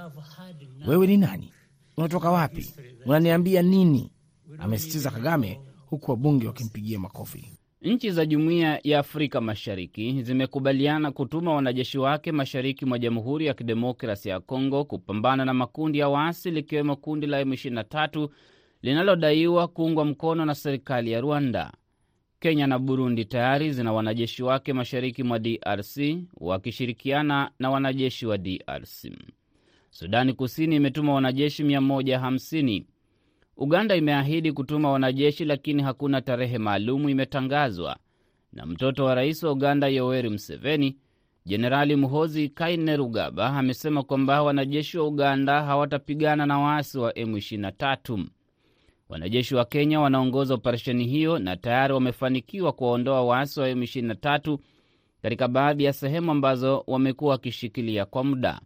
Wewe 0.87 1.07
ni 1.07 1.17
nani? 1.17 1.51
Unatoka 1.97 2.31
wapi? 2.31 2.73
Unaniambia 3.05 3.61
nini? 3.61 4.11
Amesitiza 4.59 5.11
Kagame, 5.11 5.59
huku 5.85 6.11
wabunge 6.11 6.47
wakimpigia 6.47 6.99
makofi. 6.99 7.45
Nchi 7.81 8.11
za 8.11 8.25
Jumuiya 8.25 8.79
ya 8.83 8.99
Afrika 8.99 9.41
Mashariki 9.41 10.21
zimekubaliana 10.23 11.11
kutuma 11.11 11.53
wanajeshi 11.55 11.97
wake 11.97 12.31
mashariki 12.31 12.85
mwa 12.85 12.99
Jamhuri 12.99 13.45
ya 13.45 13.53
Kidemokrasi 13.53 14.29
ya 14.29 14.39
Kongo 14.39 14.85
kupambana 14.85 15.45
na 15.45 15.53
makundi 15.53 15.99
ya 15.99 16.09
waasi 16.09 16.51
likiwemo 16.51 16.95
kundi 16.95 17.27
la 17.27 17.43
M23 17.43 18.29
linalodaiwa 18.81 19.67
kuungwa 19.67 20.05
mkono 20.05 20.45
na 20.45 20.55
serikali 20.55 21.11
ya 21.11 21.21
Rwanda. 21.21 21.71
Kenya 22.39 22.67
na 22.67 22.79
Burundi 22.79 23.25
tayari 23.25 23.71
zina 23.73 23.93
wanajeshi 23.93 24.43
wake 24.43 24.73
mashariki 24.73 25.23
mwa 25.23 25.39
DRC 25.39 25.97
wakishirikiana 26.37 27.51
na 27.59 27.69
wanajeshi 27.69 28.25
wa 28.25 28.37
DRC. 28.37 29.11
Sudani 29.89 30.33
Kusini 30.33 30.75
imetuma 30.75 31.13
wanajeshi 31.13 31.63
150. 31.63 32.83
Uganda 33.63 33.95
imeahidi 33.95 34.51
kutuma 34.51 34.91
wanajeshi 34.91 35.45
lakini 35.45 35.81
hakuna 35.83 36.21
tarehe 36.21 36.57
maalumu 36.57 37.09
imetangazwa. 37.09 37.97
Na 38.53 38.65
mtoto 38.65 39.05
wa 39.05 39.15
rais 39.15 39.43
wa 39.43 39.51
Uganda 39.51 39.87
Yoweri 39.87 40.29
Museveni, 40.29 40.97
Jenerali 41.45 41.95
Muhozi 41.95 42.49
Kainerugaba, 42.49 43.47
amesema 43.57 44.03
kwamba 44.03 44.43
wanajeshi 44.43 44.97
wa 44.97 45.07
Uganda 45.07 45.61
hawatapigana 45.63 46.45
na 46.45 46.59
waasi 46.59 46.97
wa 46.99 47.11
M23. 47.11 48.25
Wanajeshi 49.09 49.55
wa 49.55 49.65
Kenya 49.65 49.99
wanaongoza 49.99 50.53
operesheni 50.53 51.05
hiyo 51.07 51.39
na 51.39 51.57
tayari 51.57 51.93
wamefanikiwa 51.93 52.71
kuwaondoa 52.71 53.23
waasi 53.25 53.59
wa 53.59 53.69
M23 53.71 54.57
katika 55.21 55.47
baadhi 55.47 55.83
ya 55.83 55.93
sehemu 55.93 56.31
ambazo 56.31 56.83
wamekuwa 56.87 57.31
wakishikilia 57.31 58.05
kwa 58.05 58.23
muda. 58.23 58.61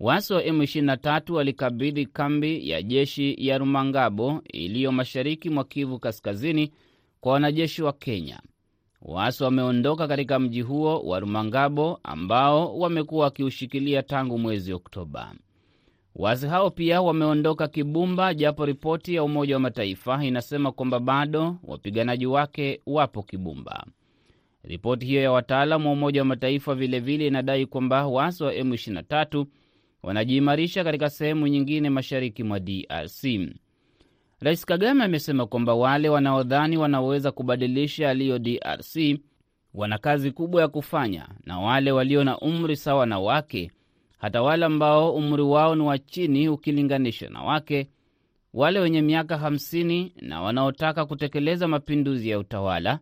Waasi 0.00 0.32
wa 0.32 0.42
M23 0.42 1.32
walikabidhi 1.32 2.06
kambi 2.06 2.70
ya 2.70 2.82
jeshi 2.82 3.36
ya 3.48 3.58
Rumangabo 3.58 4.42
iliyo 4.52 4.92
mashariki 4.92 5.50
mwa 5.50 5.64
Kivu 5.64 5.98
Kaskazini 5.98 6.72
kwa 7.20 7.32
wanajeshi 7.32 7.82
wa 7.82 7.92
Kenya. 7.92 8.40
Waasi 9.02 9.44
wameondoka 9.44 10.08
katika 10.08 10.38
mji 10.38 10.60
huo 10.60 11.00
wa 11.00 11.20
Rumangabo 11.20 12.00
ambao 12.02 12.78
wamekuwa 12.78 13.24
wakiushikilia 13.24 14.02
tangu 14.02 14.38
mwezi 14.38 14.72
Oktoba. 14.72 15.34
Waasi 16.16 16.46
hao 16.46 16.70
pia 16.70 17.02
wameondoka 17.02 17.68
Kibumba, 17.68 18.34
japo 18.34 18.66
ripoti 18.66 19.14
ya 19.14 19.22
Umoja 19.24 19.54
wa 19.54 19.60
Mataifa 19.60 20.24
inasema 20.24 20.72
kwamba 20.72 21.00
bado 21.00 21.56
wapiganaji 21.64 22.26
wake 22.26 22.80
wapo 22.86 23.22
Kibumba. 23.22 23.86
Ripoti 24.62 25.06
hiyo 25.06 25.22
ya 25.22 25.32
wataalamu 25.32 25.86
wa 25.86 25.92
Umoja 25.92 26.20
wa 26.20 26.24
Mataifa 26.24 26.74
vilevile 26.74 27.26
inadai 27.26 27.66
kwamba 27.66 28.06
waasi 28.06 28.44
wa 28.44 28.52
M23 28.54 29.46
wanajiimarisha 30.02 30.84
katika 30.84 31.10
sehemu 31.10 31.46
nyingine 31.48 31.90
mashariki 31.90 32.42
mwa 32.44 32.60
DRC. 32.60 33.24
Rais 34.40 34.64
Kagame 34.66 35.04
amesema 35.04 35.46
kwamba 35.46 35.74
wale 35.74 36.08
wanaodhani 36.08 36.76
wanaweza 36.76 37.32
kubadilisha 37.32 38.04
yaliyo 38.04 38.38
DRC 38.38 38.96
wana 39.74 39.98
kazi 39.98 40.30
kubwa 40.30 40.62
ya 40.62 40.68
kufanya, 40.68 41.28
na 41.46 41.58
wale 41.60 41.92
walio 41.92 42.24
na 42.24 42.38
umri 42.38 42.76
sawa 42.76 43.06
na 43.06 43.18
wake, 43.18 43.70
hata 44.18 44.42
wale 44.42 44.64
ambao 44.64 45.14
umri 45.14 45.42
wao 45.42 45.74
ni 45.74 45.82
wa 45.82 45.98
chini 45.98 46.48
ukilinganisha 46.48 47.28
na 47.28 47.42
wake, 47.42 47.88
wale 48.54 48.80
wenye 48.80 49.02
miaka 49.02 49.36
50 49.36 50.10
na 50.20 50.42
wanaotaka 50.42 51.06
kutekeleza 51.06 51.68
mapinduzi 51.68 52.30
ya 52.30 52.38
utawala 52.38 52.98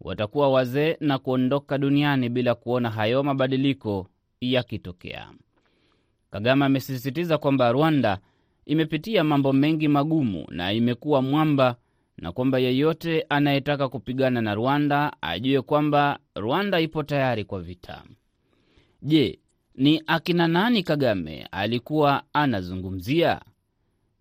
watakuwa 0.00 0.48
wazee 0.50 0.96
na 1.00 1.18
kuondoka 1.18 1.78
duniani 1.78 2.28
bila 2.28 2.54
kuona 2.54 2.90
hayo 2.90 3.22
mabadiliko 3.22 4.06
yakitokea. 4.40 5.28
Kagame 6.34 6.64
amesisitiza 6.64 7.38
kwamba 7.38 7.72
Rwanda 7.72 8.18
imepitia 8.66 9.24
mambo 9.24 9.52
mengi 9.52 9.88
magumu 9.88 10.46
na 10.50 10.72
imekuwa 10.72 11.22
mwamba, 11.22 11.76
na 12.16 12.32
kwamba 12.32 12.58
yeyote 12.58 13.26
anayetaka 13.28 13.88
kupigana 13.88 14.40
na 14.40 14.54
Rwanda 14.54 15.12
ajue 15.22 15.62
kwamba 15.62 16.18
Rwanda 16.36 16.80
ipo 16.80 17.02
tayari 17.02 17.44
kwa 17.44 17.60
vita. 17.62 18.02
Je, 19.02 19.38
Ni 19.74 20.02
akina 20.06 20.48
nani 20.48 20.82
Kagame 20.82 21.48
alikuwa 21.50 22.22
anazungumzia? 22.32 23.40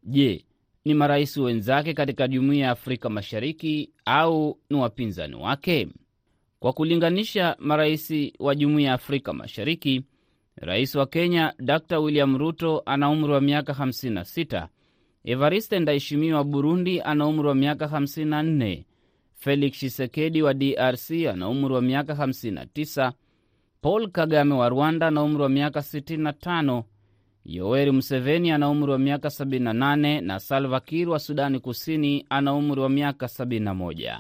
Je, 0.04 0.46
ni 0.86 0.94
marais 0.94 1.38
wenzake 1.38 1.94
katika 1.94 2.28
jumuiya 2.28 2.66
ya 2.66 2.72
Afrika 2.72 3.10
Mashariki 3.10 3.90
au 4.06 4.60
ni 4.70 4.78
wapinzani 4.78 5.36
wake? 5.36 5.88
Kwa 6.60 6.74
kulinganisha 6.74 7.56
marais 7.60 8.14
wa 8.40 8.56
jumuiya 8.56 8.88
ya 8.90 8.94
Afrika 8.96 9.34
Mashariki, 9.34 10.04
rais 10.56 10.96
wa 10.96 11.06
Kenya 11.06 11.54
Dr. 11.60 11.98
William 12.00 12.38
Ruto 12.38 12.82
ana 12.86 13.10
umri 13.10 13.32
wa 13.34 13.42
miaka 13.42 13.74
56, 13.74 14.68
Evariste 15.24 15.80
Ndayishimiye 15.80 16.34
wa 16.34 16.44
Burundi 16.44 17.02
ana 17.02 17.28
umri 17.28 17.48
wa 17.48 17.56
miaka 17.56 17.86
54, 17.86 18.84
Felix 19.36 19.72
Tshisekedi 19.74 20.42
wa 20.42 20.54
DRC 20.54 21.12
ana 21.12 21.50
umri 21.50 21.74
wa 21.74 21.82
miaka 21.82 22.14
59, 22.14 23.12
Paul 23.82 24.12
Kagame 24.12 24.54
wa 24.54 24.70
Rwanda 24.70 25.08
ana 25.08 25.24
umri 25.24 25.44
wa 25.44 25.50
miaka 25.50 25.80
65, 25.80 26.84
Yoweri 27.46 27.92
Museveni 27.92 28.52
ana 28.52 28.70
umri 28.70 28.92
wa 28.92 29.00
miaka 29.00 29.28
78 29.28 30.22
na 30.22 30.40
Salva 30.40 30.80
Kiir 30.80 31.10
wa 31.10 31.20
Sudani 31.20 31.60
Kusini 31.60 32.26
ana 32.30 32.54
umri 32.54 32.82
wa 32.82 32.90
miaka 32.90 33.26
71. 33.26 34.20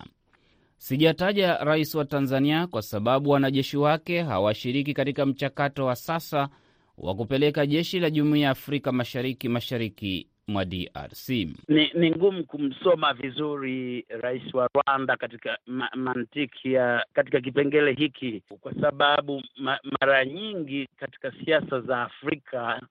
Sijataja 0.83 1.57
rais 1.63 1.95
wa 1.95 2.05
Tanzania 2.05 2.67
kwa 2.67 2.81
sababu 2.81 3.29
wanajeshi 3.29 3.77
wake 3.77 4.21
hawashiriki 4.21 4.93
katika 4.93 5.25
mchakato 5.25 5.85
wa 5.85 5.95
sasa 5.95 6.49
wa 6.97 7.15
kupeleka 7.15 7.65
jeshi 7.65 7.99
la 7.99 8.09
Jumuiya 8.09 8.45
ya 8.45 8.51
Afrika 8.51 8.91
Mashariki 8.91 9.49
mashariki 9.49 10.27
mwa 10.47 10.65
DRC. 10.65 11.29
Ni, 11.67 11.91
ni 11.93 12.11
ngumu 12.11 12.43
kumsoma 12.45 13.13
vizuri 13.13 14.05
rais 14.09 14.53
wa 14.53 14.69
Rwanda 14.75 15.17
katika 15.17 15.57
ma, 15.65 15.89
mantiki 15.95 16.73
ya 16.73 17.05
katika 17.13 17.41
kipengele 17.41 17.93
hiki 17.93 18.43
kwa 18.61 18.73
sababu 18.81 19.43
ma, 19.57 19.79
mara 20.01 20.25
nyingi 20.25 20.87
katika 20.97 21.31
siasa 21.45 21.81
za 21.81 22.01
Afrika 22.01 22.81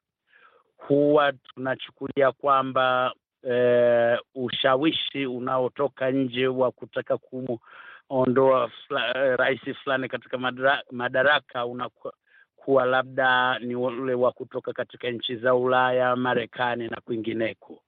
huwa 0.76 1.32
tunachukulia 1.32 2.32
kwamba 2.32 3.12
eh, 3.50 4.18
ushawishi 4.34 5.26
unaotoka 5.26 6.10
nje 6.10 6.46
wa 6.46 6.70
kutaka 6.72 7.18
kuondoa 7.18 8.68
fla, 8.68 9.12
rais 9.36 9.60
fulani 9.84 10.08
katika 10.08 10.38
madara, 10.38 10.82
madaraka 10.90 11.66
unakuwa 11.66 12.84
labda 12.86 13.58
ni 13.58 13.74
ule 13.76 14.14
wa 14.14 14.32
kutoka 14.32 14.72
katika 14.72 15.10
nchi 15.10 15.36
za 15.36 15.54
Ulaya, 15.54 16.16
Marekani 16.16 16.88
na 16.88 17.00
kwingineko, 17.04 17.82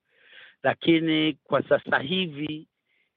lakini 0.62 1.32
kwa 1.44 1.62
sasa 1.68 1.98
hivi 1.98 2.68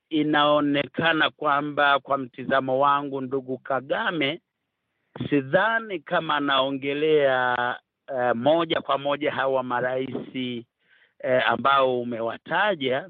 inaonekana 0.10 1.30
kwamba 1.30 2.00
kwa 2.00 2.18
mtizamo 2.18 2.80
wangu, 2.80 3.22
ndugu 3.22 3.58
Kagame 3.58 4.42
sidhani 5.30 6.00
kama 6.00 6.36
anaongelea 6.36 7.76
uh, 8.14 8.36
moja 8.38 8.82
kwa 8.82 8.98
moja 8.98 9.32
hawa 9.32 9.64
maraisi 9.64 10.66
uh, 11.24 11.50
ambao 11.50 12.02
umewataja, 12.02 13.10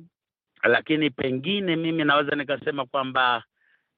lakini 0.64 1.10
pengine 1.10 1.76
mimi 1.76 2.04
naweza 2.04 2.36
nikasema 2.36 2.86
kwamba 2.86 3.44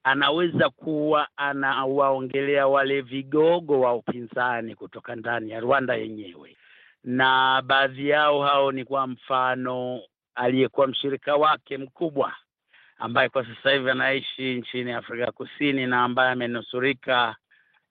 anaweza 0.04 0.70
kuwa 0.70 1.28
anawaongelea 1.36 2.66
wale 2.66 3.00
vigogo 3.00 3.80
wa 3.80 3.94
upinzani 3.94 4.74
kutoka 4.74 5.16
ndani 5.16 5.50
ya 5.50 5.60
Rwanda 5.60 5.94
yenyewe, 5.94 6.56
na 7.04 7.62
baadhi 7.66 8.08
yao 8.08 8.42
hao 8.42 8.72
ni 8.72 8.84
kwa 8.84 9.06
mfano 9.06 10.00
aliyekuwa 10.34 10.86
mshirika 10.86 11.36
wake 11.36 11.78
mkubwa 11.78 12.32
ambaye 12.98 13.28
kwa 13.28 13.46
sasa 13.46 13.70
hivi 13.70 13.90
anaishi 13.90 14.54
nchini 14.54 14.92
Afrika 14.92 15.32
Kusini 15.32 15.86
na 15.86 16.04
ambaye 16.04 16.30
amenusurika 16.32 17.36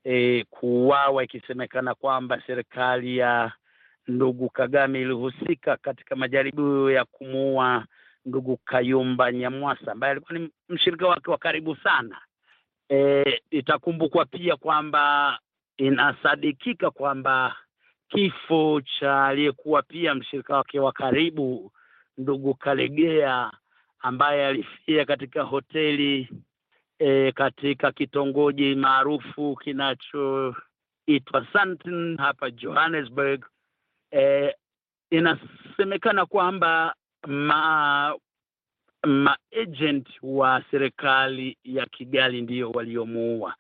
e, 0.04 0.44
kuuawa 0.50 1.24
ikisemekana 1.24 1.96
kwamba 1.96 2.42
serikali 2.48 3.18
ya 3.18 3.52
ndugu 4.10 4.50
Kagame 4.50 5.02
ilihusika 5.02 5.78
katika 5.78 6.16
majaribio 6.16 6.92
ya 6.92 7.06
kumuua 7.06 7.86
ndugu 8.26 8.58
Kayumba 8.58 9.32
Nyamwasa 9.32 9.92
ambaye 9.92 10.12
alikuwa 10.12 10.40
ni 10.40 10.50
mshirika 10.70 11.08
wake 11.08 11.32
wa 11.32 11.38
karibu 11.38 11.76
sana. 11.76 12.18
E, 12.90 13.24
itakumbukwa 13.52 14.26
pia 14.26 14.56
kwamba 14.56 15.40
inasadikika 15.78 16.92
kwamba 16.92 17.56
kifo 18.08 18.82
cha 18.82 19.26
aliyekuwa 19.26 19.82
pia 19.82 20.16
mshirika 20.16 20.56
wake 20.58 20.80
wa 20.80 20.92
karibu 20.92 21.72
ndugu 22.18 22.54
Kalegea 22.54 23.52
ambaye 24.00 24.48
alifia 24.48 25.06
katika 25.06 25.44
hoteli 25.44 26.30
e, 27.00 27.32
katika 27.32 27.92
kitongoji 27.92 28.76
maarufu 28.76 29.56
kinachoitwa 29.56 31.48
Sandton 31.54 32.18
hapa 32.18 32.52
Johannesburg. 32.52 33.46
E, 34.12 34.54
inasemekana 35.12 36.26
kwamba 36.26 36.96
ma 37.28 38.16
maagent 39.08 40.08
wa 40.22 40.64
serikali 40.72 41.58
ya 41.64 41.86
Kigali 41.86 42.42
ndiyo 42.42 42.72
waliomuua. 42.72 43.56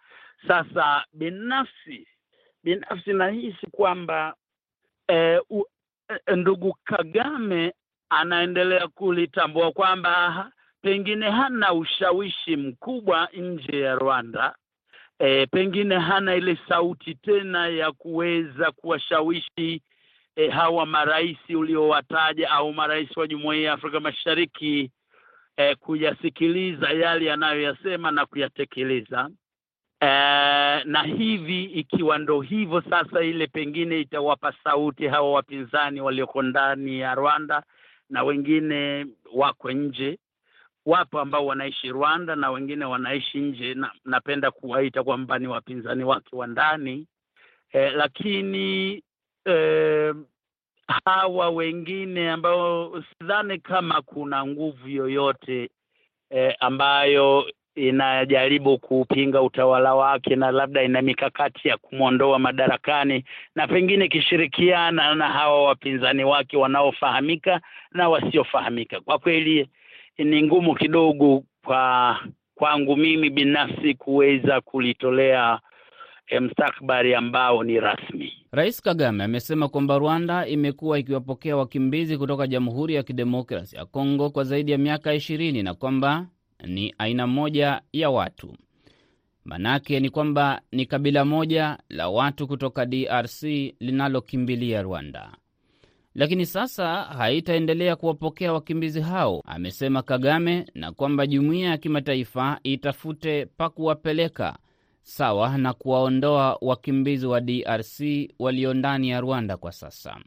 Sasa 0.47 1.05
binafsi 1.13 2.07
binafsi 2.63 3.13
nahisi 3.13 3.67
kwamba 3.71 4.35
eh, 5.07 5.41
u, 5.49 5.63
e, 6.27 6.35
ndugu 6.35 6.75
Kagame 6.83 7.73
anaendelea 8.09 8.87
kulitambua 8.87 9.71
kwamba 9.71 10.51
pengine 10.81 11.29
hana 11.29 11.73
ushawishi 11.73 12.55
mkubwa 12.57 13.29
nje 13.33 13.79
ya 13.79 13.95
Rwanda. 13.95 14.55
E, 15.19 15.45
pengine 15.45 15.97
hana 15.97 16.35
ile 16.35 16.57
sauti 16.69 17.15
tena 17.15 17.67
ya 17.67 17.91
kuweza 17.91 18.71
kuwashawishi 18.71 19.81
e, 20.39 20.49
hawa 20.49 20.85
marais 20.85 21.37
uliowataja 21.49 22.49
au 22.51 22.73
marais 22.73 23.17
wa 23.17 23.27
Jumuiya 23.27 23.63
ya 23.63 23.73
Afrika 23.73 23.99
Mashariki 23.99 24.91
e, 25.57 25.75
kuyasikiliza 25.75 26.89
yale 26.89 27.25
yanayoyasema 27.25 28.11
na 28.11 28.25
kuyatekeleza. 28.25 29.29
E, 30.01 30.07
na 30.83 31.03
hivi 31.03 31.63
ikiwa 31.63 32.17
ndo 32.17 32.41
hivyo 32.41 32.81
sasa, 32.89 33.21
ile 33.23 33.47
pengine 33.47 33.99
itawapa 34.01 34.53
sauti 34.63 35.07
hawa 35.07 35.31
wapinzani 35.31 36.01
walioko 36.01 36.41
ndani 36.41 36.99
ya 36.99 37.15
Rwanda 37.15 37.63
na 38.09 38.23
wengine 38.23 39.05
wako 39.33 39.71
nje. 39.71 40.19
Wapo 40.85 41.19
ambao 41.19 41.45
wanaishi 41.45 41.89
Rwanda 41.89 42.35
na 42.35 42.51
wengine 42.51 42.85
wanaishi 42.85 43.39
nje, 43.39 43.73
na 43.73 43.91
napenda 44.05 44.51
kuwaita 44.51 45.03
kwamba 45.03 45.39
ni 45.39 45.47
wapinzani 45.47 46.03
wake 46.03 46.35
wa 46.35 46.47
ndani 46.47 47.07
e, 47.71 47.89
lakini 47.89 49.03
e, 49.51 50.13
hawa 51.05 51.49
wengine 51.49 52.29
ambao 52.29 53.03
sidhani 53.19 53.59
kama 53.59 54.01
kuna 54.01 54.45
nguvu 54.45 54.87
yoyote 54.89 55.69
eh, 56.29 56.55
ambayo 56.59 57.45
inajaribu 57.75 58.77
kupinga 58.77 59.41
utawala 59.41 59.95
wake 59.95 60.35
na 60.35 60.51
labda 60.51 60.83
ina 60.83 61.01
mikakati 61.01 61.67
ya 61.67 61.77
kumwondoa 61.77 62.39
madarakani 62.39 63.23
na 63.55 63.67
pengine 63.67 64.05
ikishirikiana 64.05 65.15
na 65.15 65.27
hawa 65.27 65.63
wapinzani 65.63 66.23
wake 66.23 66.57
wanaofahamika 66.57 67.61
na 67.91 68.09
wasiofahamika. 68.09 68.99
Kwa 69.01 69.19
kweli 69.19 69.69
ni 70.17 70.43
ngumu 70.43 70.75
kidogo 70.75 71.43
kwa 71.65 72.19
kwangu 72.55 72.97
mimi 72.97 73.29
binafsi 73.29 73.93
kuweza 73.93 74.61
kulitolea 74.61 75.59
mstakbari 76.41 77.15
ambao 77.15 77.63
ni 77.63 77.79
rasmi. 77.79 78.33
Rais 78.51 78.81
Kagame 78.81 79.23
amesema 79.23 79.67
kwamba 79.69 79.97
Rwanda 79.97 80.47
imekuwa 80.47 80.99
ikiwapokea 80.99 81.57
wakimbizi 81.57 82.17
kutoka 82.17 82.47
Jamhuri 82.47 82.95
ya 82.95 83.03
Kidemokrasi 83.03 83.75
ya 83.75 83.85
Kongo 83.85 84.29
kwa 84.29 84.43
zaidi 84.43 84.71
ya 84.71 84.77
miaka 84.77 85.13
ishirini 85.13 85.63
na 85.63 85.73
kwamba 85.73 86.27
ni 86.67 86.95
aina 86.97 87.27
moja 87.27 87.81
ya 87.93 88.09
watu. 88.09 88.57
Manake 89.45 89.99
ni 89.99 90.09
kwamba 90.09 90.61
ni 90.71 90.85
kabila 90.85 91.25
moja 91.25 91.77
la 91.89 92.09
watu 92.09 92.47
kutoka 92.47 92.85
DRC 92.85 93.43
linalokimbilia 93.79 94.81
Rwanda, 94.81 95.31
lakini 96.15 96.45
sasa 96.45 96.95
haitaendelea 97.03 97.95
kuwapokea 97.95 98.53
wakimbizi 98.53 99.01
hao, 99.01 99.41
amesema 99.45 100.01
Kagame, 100.01 100.65
na 100.75 100.91
kwamba 100.91 101.27
jumuiya 101.27 101.69
ya 101.69 101.77
kimataifa 101.77 102.59
itafute 102.63 103.45
pa 103.45 103.69
kuwapeleka 103.69 104.57
sawa 105.03 105.57
na 105.57 105.73
kuwaondoa 105.73 106.57
wakimbizi 106.61 107.25
wa 107.27 107.41
DRC 107.41 107.99
walio 108.39 108.73
ndani 108.73 109.09
ya 109.09 109.21
Rwanda 109.21 109.57
kwa 109.57 109.71
sasa. 109.71 110.17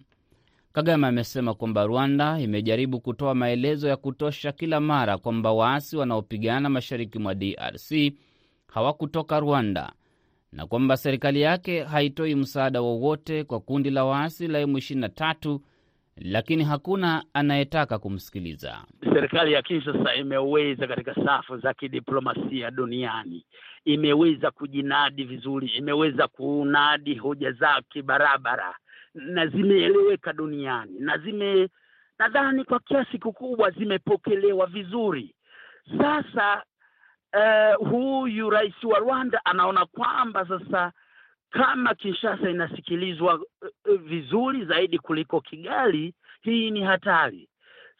Kagame 0.73 1.07
amesema 1.07 1.55
kwamba 1.55 1.85
Rwanda 1.87 2.41
imejaribu 2.41 3.01
kutoa 3.01 3.35
maelezo 3.35 3.89
ya 3.89 3.97
kutosha 3.97 4.53
kila 4.53 4.81
mara 4.81 5.19
kwamba 5.19 5.53
waasi 5.53 5.97
wanaopigana 5.97 6.69
mashariki 6.69 7.19
mwa 7.19 7.35
DRC 7.35 7.93
hawakutoka 8.67 9.41
Rwanda 9.41 9.93
na 10.53 10.67
kwamba 10.67 10.97
serikali 10.97 11.41
yake 11.41 11.83
haitoi 11.83 12.35
msaada 12.35 12.81
wowote 12.81 13.45
kwa 13.45 13.61
kundi 13.61 13.91
la 13.91 14.05
waasi 14.05 14.49
la 14.49 14.63
M23 14.63 15.59
lakini 16.25 16.65
hakuna 16.65 17.25
anayetaka 17.35 17.99
kumsikiliza. 17.99 18.85
Serikali 19.15 19.53
ya 19.53 19.63
Kinshasa 19.63 20.15
imeweza 20.15 20.87
katika 20.87 21.15
safu 21.15 21.59
za 21.59 21.75
kidiplomasia 21.75 22.71
duniani, 22.71 23.45
imeweza 23.85 24.51
kujinadi 24.51 25.25
vizuri, 25.25 25.67
imeweza 25.69 26.29
kunadi 26.29 27.15
hoja 27.15 27.53
zake 27.53 28.03
barabara 28.03 28.75
na 29.15 29.47
zimeeleweka 29.47 30.33
duniani 30.33 30.93
na 31.01 31.19
zime 31.19 31.69
nadhani 32.19 32.65
kwa 32.65 32.81
kiasi 32.81 33.19
kikubwa 33.19 33.71
zimepokelewa 33.71 34.67
vizuri. 34.67 35.35
Sasa 35.99 36.63
uh, 37.37 37.89
huyu 37.91 38.51
rais 38.51 38.85
wa 38.85 38.99
Rwanda 38.99 39.41
anaona 39.45 39.87
kwamba 39.87 40.47
sasa 40.49 40.93
kama 41.53 41.95
Kinshasa 41.95 42.51
inasikilizwa 42.51 43.35
uh, 43.35 44.01
vizuri 44.01 44.65
zaidi 44.65 44.99
kuliko 44.99 45.41
Kigali, 45.41 46.15
hii 46.43 46.71
ni 46.71 46.83
hatari. 46.85 47.49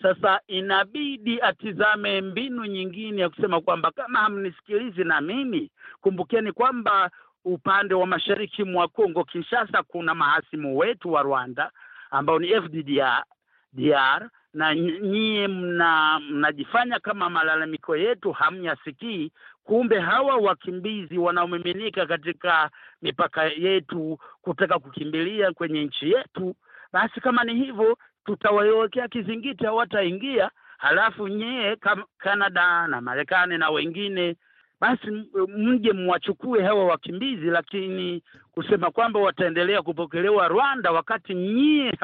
Sasa 0.03 0.41
inabidi 0.47 1.41
atizame 1.41 2.21
mbinu 2.21 2.65
nyingine 2.65 3.21
ya 3.23 3.29
kusema 3.29 3.61
kwamba 3.61 3.91
kama 3.91 4.19
hamnisikilizi 4.19 5.05
na 5.05 5.21
mimi, 5.21 5.71
kumbukeni 6.01 6.53
kwamba 6.53 7.11
upande 7.45 7.95
wa 7.95 8.07
mashariki 8.07 8.65
mwa 8.65 8.89
Kongo 8.89 9.25
Kinshasa 9.25 9.83
kuna 9.83 10.15
mahasimu 10.15 10.79
wetu 10.79 11.13
wa 11.13 11.23
Rwanda 11.23 11.71
ambao 12.11 12.39
ni 12.39 12.49
FDDR 12.49 13.25
DR 13.73 14.29
na 14.55 14.75
nyie 14.75 15.49
mna 15.49 16.21
mnajifanya 16.21 16.99
kama 17.01 17.31
malalamiko 17.31 17.97
yetu 17.97 18.33
hamyasikii. 18.33 19.33
Kumbe 19.65 20.01
hawa 20.01 20.37
wakimbizi 20.37 21.19
wanaomiminika 21.19 22.07
katika 22.07 22.71
mipaka 23.03 23.45
yetu 23.45 24.19
kutaka 24.43 24.79
kukimbilia 24.79 25.53
kwenye 25.53 25.85
nchi 25.85 26.11
yetu, 26.13 26.55
basi 26.93 27.21
kama 27.21 27.45
ni 27.45 27.55
hivyo, 27.55 27.99
tutawawekea 28.25 29.09
kizingiti, 29.09 29.65
hawataingia. 29.65 30.51
Halafu 30.79 31.29
nyie 31.29 31.77
Kanada 32.19 32.87
na 32.87 33.01
Marekani 33.01 33.59
na 33.59 33.71
wengine 33.71 34.37
basi 34.83 35.11
mje 35.49 35.93
mwachukue 35.93 36.63
hawa 36.63 36.85
wakimbizi, 36.85 37.47
lakini 37.47 38.23
kusema 38.53 38.91
kwamba 38.91 39.21
wataendelea 39.21 39.83
kupokelewa 39.83 40.49
Rwanda 40.49 40.93
wakati 40.93 41.35
nyie 41.35 41.99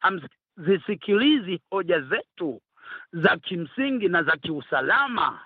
hamzisikilizi 0.00 1.60
hoja 1.70 2.00
zetu 2.00 2.60
za 3.12 3.36
kimsingi 3.36 4.08
na 4.08 4.22
za 4.22 4.36
kiusalama, 4.36 5.40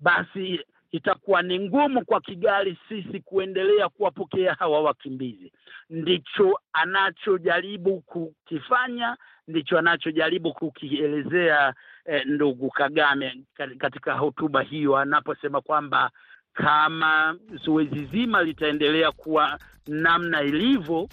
basi 0.00 0.60
itakuwa 0.92 1.42
ni 1.42 1.58
ngumu 1.60 2.04
kwa 2.04 2.20
Kigali 2.20 2.78
sisi 2.88 3.20
kuendelea 3.20 3.88
kuwapokea 3.88 4.54
hawa 4.54 4.80
wakimbizi. 4.82 5.52
Ndicho 5.90 6.60
anachojaribu 6.72 8.00
kukifanya, 8.00 9.16
ndicho 9.48 9.78
anachojaribu 9.78 10.52
kukielezea 10.52 11.74
eh, 12.04 12.26
ndugu 12.26 12.70
Kagame 12.70 13.44
katika 13.78 14.12
hotuba 14.14 14.62
hiyo 14.62 14.96
anaposema 14.96 15.60
kwamba 15.60 16.10
kama 16.54 17.36
zoezi 17.64 18.04
zima 18.04 18.42
litaendelea 18.42 19.12
kuwa 19.12 19.58
namna 19.86 20.42
ilivyo 20.42 21.08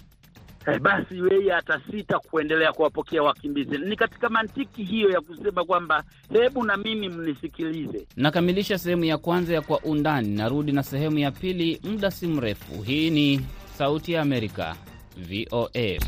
basi 0.82 1.18
yeye 1.30 1.54
atasita 1.54 2.18
kuendelea 2.18 2.72
kuwapokea 2.72 3.22
wakimbizi. 3.22 3.78
Ni 3.78 3.96
katika 3.96 4.28
mantiki 4.28 4.84
hiyo 4.84 5.10
ya 5.10 5.20
kusema 5.20 5.64
kwamba 5.64 6.04
hebu 6.32 6.64
na 6.64 6.76
mimi 6.76 7.08
mnisikilize. 7.08 8.06
Nakamilisha 8.16 8.78
sehemu 8.78 9.04
ya 9.04 9.18
kwanza 9.18 9.54
ya 9.54 9.60
Kwa 9.62 9.80
Undani, 9.80 10.28
narudi 10.28 10.72
na 10.72 10.82
sehemu 10.82 11.18
ya 11.18 11.30
pili 11.30 11.80
muda 11.84 12.10
si 12.10 12.26
mrefu. 12.26 12.82
Hii 12.82 13.10
ni 13.10 13.40
Sauti 13.78 14.12
ya 14.12 14.22
Amerika, 14.22 14.76
VOA. 15.16 15.98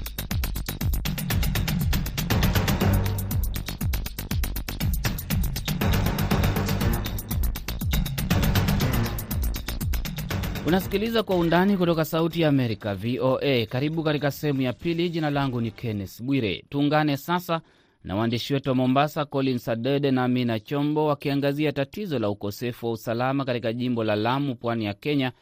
Unasikiliza 10.68 11.22
Kwa 11.22 11.37
Undani 11.37 11.76
kutoka 11.76 12.04
Sauti 12.04 12.40
ya 12.40 12.48
Amerika, 12.48 12.94
VOA. 12.94 13.66
Karibu 13.66 14.02
katika 14.02 14.31
sehemu 14.31 14.61
ya 14.62 14.72
pili. 14.72 15.11
Jina 15.11 15.31
langu 15.31 15.61
ni 15.61 15.70
Kenneth 15.70 16.22
Bwire. 16.22 16.64
Tuungane 16.68 17.16
sasa 17.16 17.61
na 18.04 18.16
waandishi 18.16 18.54
wetu 18.54 18.68
wa 18.68 18.74
Mombasa, 18.74 19.24
Collins 19.24 19.68
Adede 19.68 20.11
na 20.11 20.24
Amina 20.24 20.61
Chombo, 20.61 21.07
wakiangazia 21.07 21.72
tatizo 21.72 22.18
la 22.18 22.31
ukosefu 22.31 22.87
wa 22.87 22.92
usalama 22.92 23.44
katika 23.44 23.72
jimbo 23.72 24.04
la 24.04 24.16
Lamu, 24.16 24.54
pwani 24.57 24.85
ya 24.85 24.94
Kenya, 24.94 25.33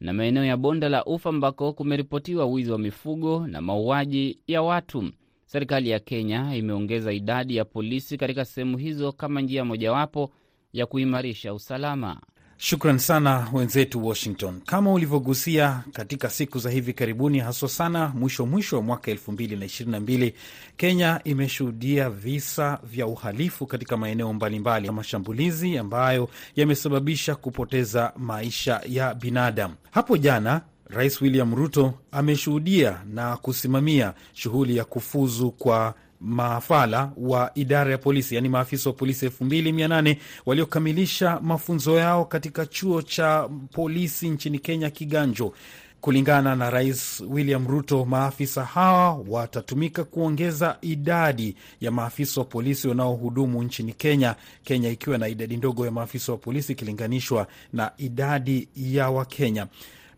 na 0.00 0.12
maeneo 0.12 0.44
ya 0.44 0.56
bonde 0.56 0.88
la 0.88 1.04
Ufa 1.04 1.28
ambako 1.30 1.72
kumeripotiwa 1.72 2.46
wizi 2.46 2.70
wa 2.70 2.78
mifugo 2.78 3.46
na 3.46 3.60
mauaji 3.60 4.38
ya 4.46 4.62
watu. 4.62 5.10
Serikali 5.46 5.90
ya 5.90 5.98
Kenya 6.00 6.56
imeongeza 6.56 7.12
idadi 7.12 7.56
ya 7.56 7.64
polisi 7.64 8.16
katika 8.16 8.44
sehemu 8.44 8.76
hizo 8.78 9.12
kama 9.12 9.40
njia 9.40 9.64
mojawapo 9.64 10.30
ya 10.72 10.86
kuimarisha 10.86 11.54
usalama. 11.54 12.20
Shukran 12.58 12.98
sana 12.98 13.48
wenzetu 13.52 14.06
Washington. 14.06 14.60
Kama 14.66 14.92
ulivyogusia 14.92 15.82
katika 15.92 16.30
siku 16.30 16.58
za 16.58 16.70
hivi 16.70 16.92
karibuni, 16.92 17.38
haswa 17.38 17.68
sana 17.68 18.08
mwisho 18.08 18.46
mwisho 18.46 18.76
wa 18.76 18.82
mwaka 18.82 19.10
elfu 19.10 19.32
mbili 19.32 19.56
na 19.56 19.64
ishirini 19.64 19.92
na 19.92 20.00
mbili, 20.00 20.34
Kenya 20.76 21.20
imeshuhudia 21.24 22.10
visa 22.10 22.78
vya 22.82 23.06
uhalifu 23.06 23.66
katika 23.66 23.96
maeneo 23.96 24.32
mbalimbali 24.32 24.90
mashambulizi 24.90 25.78
ambayo 25.78 26.28
yamesababisha 26.56 27.34
kupoteza 27.34 28.12
maisha 28.16 28.80
ya 28.88 29.14
binadamu. 29.14 29.74
Hapo 29.90 30.16
jana 30.16 30.60
Rais 30.90 31.20
William 31.22 31.54
Ruto 31.54 31.94
ameshuhudia 32.12 33.00
na 33.12 33.36
kusimamia 33.36 34.14
shughuli 34.32 34.76
ya 34.76 34.84
kufuzu 34.84 35.50
kwa 35.50 35.94
maafala 36.26 37.12
wa 37.16 37.50
idara 37.54 37.90
ya 37.90 37.98
polisi 37.98 38.34
yaani 38.34 38.48
maafisa 38.48 38.90
wa 38.90 38.96
polisi 38.96 39.24
elfu 39.24 39.44
mbili 39.44 39.72
mia 39.72 39.88
nane 39.88 40.18
waliokamilisha 40.46 41.40
mafunzo 41.42 41.96
yao 41.96 42.24
katika 42.24 42.66
chuo 42.66 43.02
cha 43.02 43.48
polisi 43.72 44.28
nchini 44.28 44.58
Kenya, 44.58 44.90
Kiganjo. 44.90 45.52
Kulingana 46.00 46.56
na 46.56 46.70
Rais 46.70 47.22
William 47.28 47.66
Ruto, 47.68 48.04
maafisa 48.04 48.64
hawa 48.64 49.24
watatumika 49.28 50.04
kuongeza 50.04 50.76
idadi 50.82 51.56
ya 51.80 51.90
maafisa 51.90 52.40
wa 52.40 52.44
polisi 52.46 52.88
wanaohudumu 52.88 53.62
nchini 53.62 53.92
Kenya, 53.92 54.34
Kenya 54.64 54.90
ikiwa 54.90 55.18
na 55.18 55.28
idadi 55.28 55.56
ndogo 55.56 55.84
ya 55.86 55.90
maafisa 55.90 56.32
wa 56.32 56.38
polisi 56.38 56.72
ikilinganishwa 56.72 57.46
na 57.72 57.90
idadi 57.98 58.68
ya 58.76 59.10
Wakenya. 59.10 59.66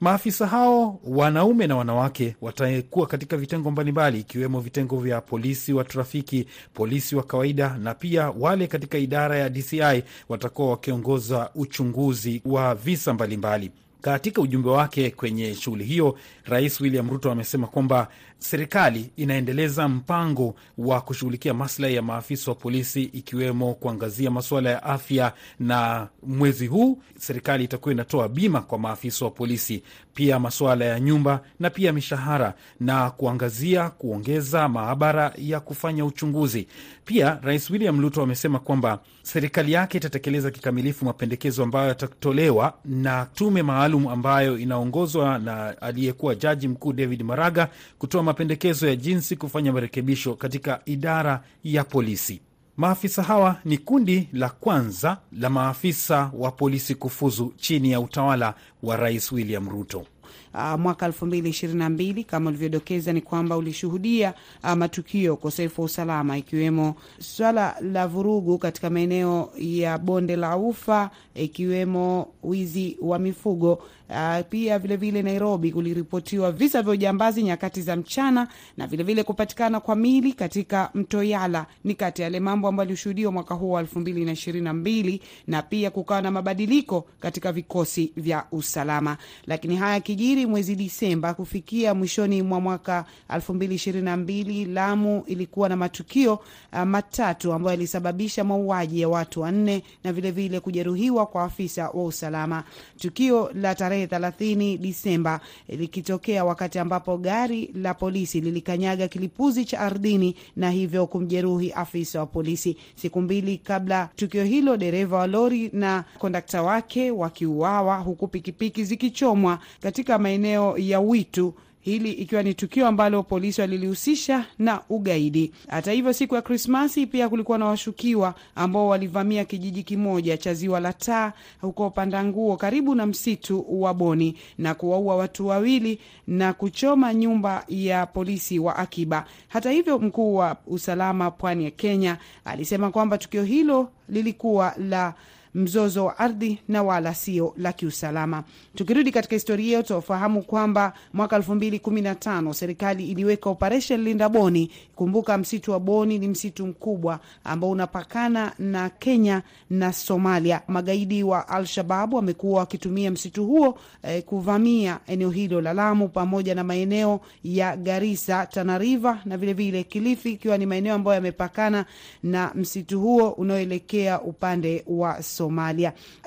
Maafisa 0.01 0.47
hao 0.47 1.01
wanaume 1.05 1.67
na 1.67 1.77
wanawake 1.77 2.37
watakuwa 2.41 3.07
katika 3.07 3.37
vitengo 3.37 3.71
mbalimbali 3.71 4.21
ikiwemo 4.21 4.61
vitengo 4.61 4.97
vya 5.01 5.21
polisi 5.21 5.73
wa 5.73 5.85
trafiki, 5.85 6.47
polisi 6.75 7.17
wa 7.17 7.23
kawaida, 7.23 7.79
na 7.79 7.95
pia 7.95 8.31
wale 8.31 8.67
katika 8.67 8.99
idara 8.99 9.39
ya 9.39 9.49
DCI 9.49 10.03
watakuwa 10.29 10.71
wakiongoza 10.71 11.51
uchunguzi 11.55 12.43
wa 12.45 12.75
visa 12.75 13.15
mbalimbali. 13.15 13.71
Katika 14.01 14.41
ujumbe 14.41 14.69
wake 14.71 15.11
kwenye 15.11 15.55
shughuli 15.55 15.85
hiyo, 15.85 16.19
Rais 16.45 16.81
William 16.81 17.11
Ruto 17.11 17.31
amesema 17.33 17.67
kwamba 17.67 18.09
serikali 18.39 19.11
inaendeleza 19.17 19.89
mpango 19.89 20.55
wa 20.79 21.01
kushughulikia 21.01 21.55
maslahi 21.55 21.95
ya 21.95 22.03
maafisa 22.03 22.51
wa 22.51 22.55
polisi 22.55 23.03
ikiwemo 23.03 23.75
kuangazia 23.75 24.31
masuala 24.31 24.71
ya 24.71 24.83
afya, 24.83 25.33
na 25.61 26.09
mwezi 26.23 26.67
huu 26.67 27.03
serikali 27.19 27.65
itakuwa 27.65 27.93
inatoa 27.95 28.29
bima 28.29 28.61
kwa 28.61 28.79
maafisa 28.79 29.25
wa 29.25 29.31
polisi, 29.31 29.83
pia 30.15 30.39
masuala 30.39 30.85
ya 30.85 31.01
nyumba 31.01 31.41
na 31.61 31.71
pia 31.71 31.93
mishahara, 31.93 32.55
na 32.81 33.11
kuangazia 33.11 33.91
kuongeza 33.91 34.69
maabara 34.69 35.33
ya 35.39 35.61
kufanya 35.61 36.05
uchunguzi. 36.05 36.67
Pia 37.05 37.39
Rais 37.43 37.71
William 37.71 38.01
Ruto 38.01 38.23
amesema 38.23 38.59
kwamba 38.59 38.99
serikali 39.23 39.73
yake 39.73 39.99
itatekeleza 39.99 40.51
kikamilifu 40.51 41.05
mapendekezo 41.05 41.63
ambayo 41.63 41.89
yatatolewa 41.89 42.75
na 42.85 43.27
tume 43.35 43.63
maalum 43.63 44.09
ambayo 44.09 44.59
inaongozwa 44.59 45.39
na 45.39 45.83
aliyekuwa 45.83 46.35
jaji 46.35 46.69
mkuu 46.69 46.93
David 46.93 47.23
Maraga 47.23 47.69
kutoa 47.99 48.23
mapendekezo 48.29 48.89
ya 48.89 48.97
jinsi 48.97 49.37
kufanya 49.37 49.73
marekebisho 49.73 50.35
katika 50.35 50.81
idara 50.85 51.43
ya 51.65 51.85
polisi. 51.85 52.41
Maafisa 52.77 53.23
hawa 53.23 53.57
ni 53.65 53.79
kundi 53.79 54.29
la 54.33 54.49
kwanza 54.49 55.19
la 55.33 55.51
maafisa 55.51 56.31
wa 56.35 56.51
polisi 56.51 56.95
kufuzu 56.95 57.53
chini 57.57 57.91
ya 57.93 58.01
utawala 58.01 58.55
wa 58.83 58.97
Rais 58.97 59.33
William 59.33 59.69
Ruto. 59.69 60.07
Uh, 60.55 60.81
mwaka 60.81 61.07
elfu 61.07 61.27
mbili 61.27 61.49
ishirini 61.49 61.79
na 61.79 61.89
mbili 61.91 62.25
kama 62.25 62.51
ulivyodokeza 62.51 63.13
ni 63.13 63.21
kwamba 63.21 63.57
ulishuhudia 63.57 64.35
uh, 64.65 64.73
matukio 64.73 65.23
ya 65.25 65.33
ukosefu 65.33 65.81
wa 65.81 65.85
usalama 65.87 66.39
ikiwemo 66.39 66.95
swala 67.21 67.77
la 67.81 68.07
vurugu 68.07 68.59
katika 68.59 68.91
maeneo 68.91 69.51
ya 69.59 69.99
bonde 69.99 70.37
la 70.37 70.57
Ufa 70.57 71.11
ikiwemo 71.35 72.29
wizi 72.43 72.97
wa 73.01 73.19
mifugo. 73.19 73.83
Uh, 74.11 74.41
pia 74.49 74.79
vilevile 74.79 75.11
vile 75.11 75.23
Nairobi 75.23 75.73
kuliripotiwa 75.73 76.53
visa 76.53 76.83
vya 76.83 76.93
ujambazi 76.93 77.43
nyakati 77.43 77.83
za 77.83 77.97
mchana 77.97 78.49
na 78.77 78.87
vilevile 78.87 79.05
vile 79.15 79.23
kupatikana 79.25 79.81
kwa 79.81 79.97
mili 79.97 80.33
katika 80.33 80.91
mto 80.95 81.23
Yala 81.23 81.67
ni 81.85 81.95
kati 81.95 82.23
ya 82.23 82.27
yale 82.27 82.41
mambo 82.41 82.69
ambayo 82.69 82.87
yalishuhudiwa 82.87 83.33
mwaka 83.33 83.55
huu 83.55 83.71
wa 83.71 83.81
elfu 83.81 84.01
mbili 84.01 84.25
na 84.25 84.33
ishirini 84.33 84.65
na 84.65 84.73
mbili 84.73 85.23
na 85.47 85.63
pia 85.63 85.91
kukawa 85.91 86.23
na 86.23 86.31
mabadiliko 86.31 87.05
katika 87.21 87.53
vikosi 87.53 88.13
vya 88.17 88.45
usalama, 88.53 89.17
lakini 89.47 89.77
haya 89.77 90.01
kijiri 90.01 90.47
mwezi 90.47 90.75
Disemba 90.77 91.35
kufikia 91.35 91.95
mwishoni 91.95 92.43
mwa 92.43 92.61
mwaka 92.61 93.05
2022 93.31 94.73
Lamu 94.73 95.25
ilikuwa 95.27 95.69
na 95.69 95.77
matukio 95.77 96.35
uh, 96.73 96.83
matatu 96.83 97.53
ambayo 97.53 97.75
yalisababisha 97.75 98.45
mauaji 98.45 99.01
ya 99.01 99.09
watu 99.09 99.41
wanne 99.41 99.83
na 100.05 100.13
vilevile 100.13 100.49
vile 100.49 100.61
kujeruhiwa 100.61 101.27
kwa 101.27 101.45
afisa 101.45 101.89
wa 101.91 102.05
usalama. 102.05 102.65
Tukio 102.99 103.51
la 103.55 103.75
tarehe 103.75 103.98
30 104.07 104.79
Disemba 104.79 105.41
likitokea 105.69 106.45
wakati 106.45 106.79
ambapo 106.79 107.17
gari 107.19 107.71
la 107.75 107.95
polisi 107.95 108.41
lilikanyaga 108.41 109.09
kilipuzi 109.09 109.65
cha 109.65 109.81
ardhini 109.81 110.37
na 110.57 110.71
hivyo 110.71 111.07
kumjeruhi 111.07 111.73
afisa 111.73 112.21
wa 112.21 112.27
polisi. 112.27 112.77
Siku 112.97 113.21
mbili 113.21 113.59
kabla 113.59 114.09
tukio 114.17 114.45
hilo, 114.45 114.77
dereva 114.77 115.17
wa 115.19 115.27
lori 115.27 115.71
na 115.73 116.05
kondakta 116.19 116.63
wake 116.63 117.11
wakiuawa 117.11 117.97
huku 117.99 118.29
pikipiki 118.29 118.85
zikichomwa 118.85 119.59
katika 119.81 120.19
maeneo 120.19 120.79
ya 120.79 121.01
Witu 121.01 121.55
hili 121.81 122.13
ikiwa 122.13 122.43
ni 122.43 122.55
tukio 122.55 122.87
ambalo 122.87 123.23
polisi 123.23 123.61
walilihusisha 123.61 124.45
na 124.59 124.81
ugaidi. 124.89 125.53
Hata 125.69 125.93
hivyo, 125.93 126.13
siku 126.13 126.35
ya 126.35 126.43
Krismasi 126.43 127.07
pia 127.07 127.29
kulikuwa 127.29 127.59
na 127.59 127.67
washukiwa 127.67 128.35
ambao 128.55 128.89
walivamia 128.89 129.45
kijiji 129.45 129.83
kimoja 129.83 130.37
cha 130.37 130.55
Ziwa 130.55 130.81
la 130.81 130.93
Taa 130.93 131.33
huko 131.61 131.91
Pandanguo, 131.91 132.57
karibu 132.57 132.95
na 132.95 133.07
msitu 133.07 133.81
wa 133.83 133.95
Boni 133.95 134.37
na 134.59 134.75
kuwaua 134.75 135.17
watu 135.17 135.47
wawili 135.47 135.99
na 136.27 136.53
kuchoma 136.53 137.15
nyumba 137.15 137.65
ya 137.69 138.07
polisi 138.07 138.59
wa 138.59 138.77
akiba. 138.77 139.25
Hata 139.49 139.71
hivyo, 139.71 139.99
mkuu 139.99 140.35
wa 140.35 140.57
usalama 140.67 141.31
pwani 141.31 141.65
ya 141.65 141.71
Kenya 141.71 142.19
alisema 142.45 142.91
kwamba 142.91 143.19
tukio 143.19 143.43
hilo 143.45 143.91
lilikuwa 144.09 144.75
la 144.79 145.15
mzozo 145.59 146.05
wa 146.05 146.19
ardhi 146.19 146.59
na 146.69 146.83
wala 146.83 147.15
sio 147.15 147.55
la 147.57 147.73
kiusalama. 147.73 148.45
Tukirudi 148.75 149.13
katika 149.13 149.37
historia 149.37 149.67
hiyo, 149.67 149.83
tunafahamu 149.83 150.43
kwamba 150.43 150.93
mwaka 151.13 151.37
elfu 151.37 151.55
mbili 151.55 151.79
kumi 151.79 152.03
na 152.03 152.15
tano 152.15 152.55
serikali 152.55 153.11
iliweka 153.11 153.51
operation 153.51 154.03
Linda 154.05 154.29
Boni. 154.29 154.71
Kumbuka 154.97 155.39
msitu 155.39 155.71
wa 155.71 155.81
Boni 155.81 156.19
ni 156.19 156.29
msitu 156.29 156.67
mkubwa 156.67 157.21
ambao 157.45 157.71
unapakana 157.71 158.53
na 158.59 158.89
Kenya 158.91 159.43
na 159.71 159.93
Somalia. 159.93 160.63
Magaidi 160.69 161.23
wa 161.23 161.49
Al-Shababu 161.49 162.17
wamekuwa 162.17 162.61
wakitumia 162.61 163.11
msitu 163.11 163.47
huo 163.47 163.79
eh, 164.03 164.23
kuvamia 164.23 164.99
eneo 165.07 165.31
hilo 165.31 165.61
la 165.61 165.73
Lamu 165.73 166.09
pamoja 166.09 166.55
na 166.55 166.65
maeneo 166.65 167.21
ya 167.45 167.77
Garissa, 167.77 168.47
Tana 168.47 168.79
River 168.79 169.19
na 169.25 169.37
vilevile 169.37 169.71
vile 169.71 169.85
Kilifi, 169.85 170.33
ikiwa 170.33 170.59
ni 170.59 170.67
maeneo 170.67 170.95
ambayo 170.95 171.15
yamepakana 171.15 171.85
na 172.23 172.53
msitu 172.55 173.01
huo 173.01 173.29
unaoelekea 173.31 174.21
upande 174.21 174.85
wa 174.87 175.23
Somalia. 175.23 175.48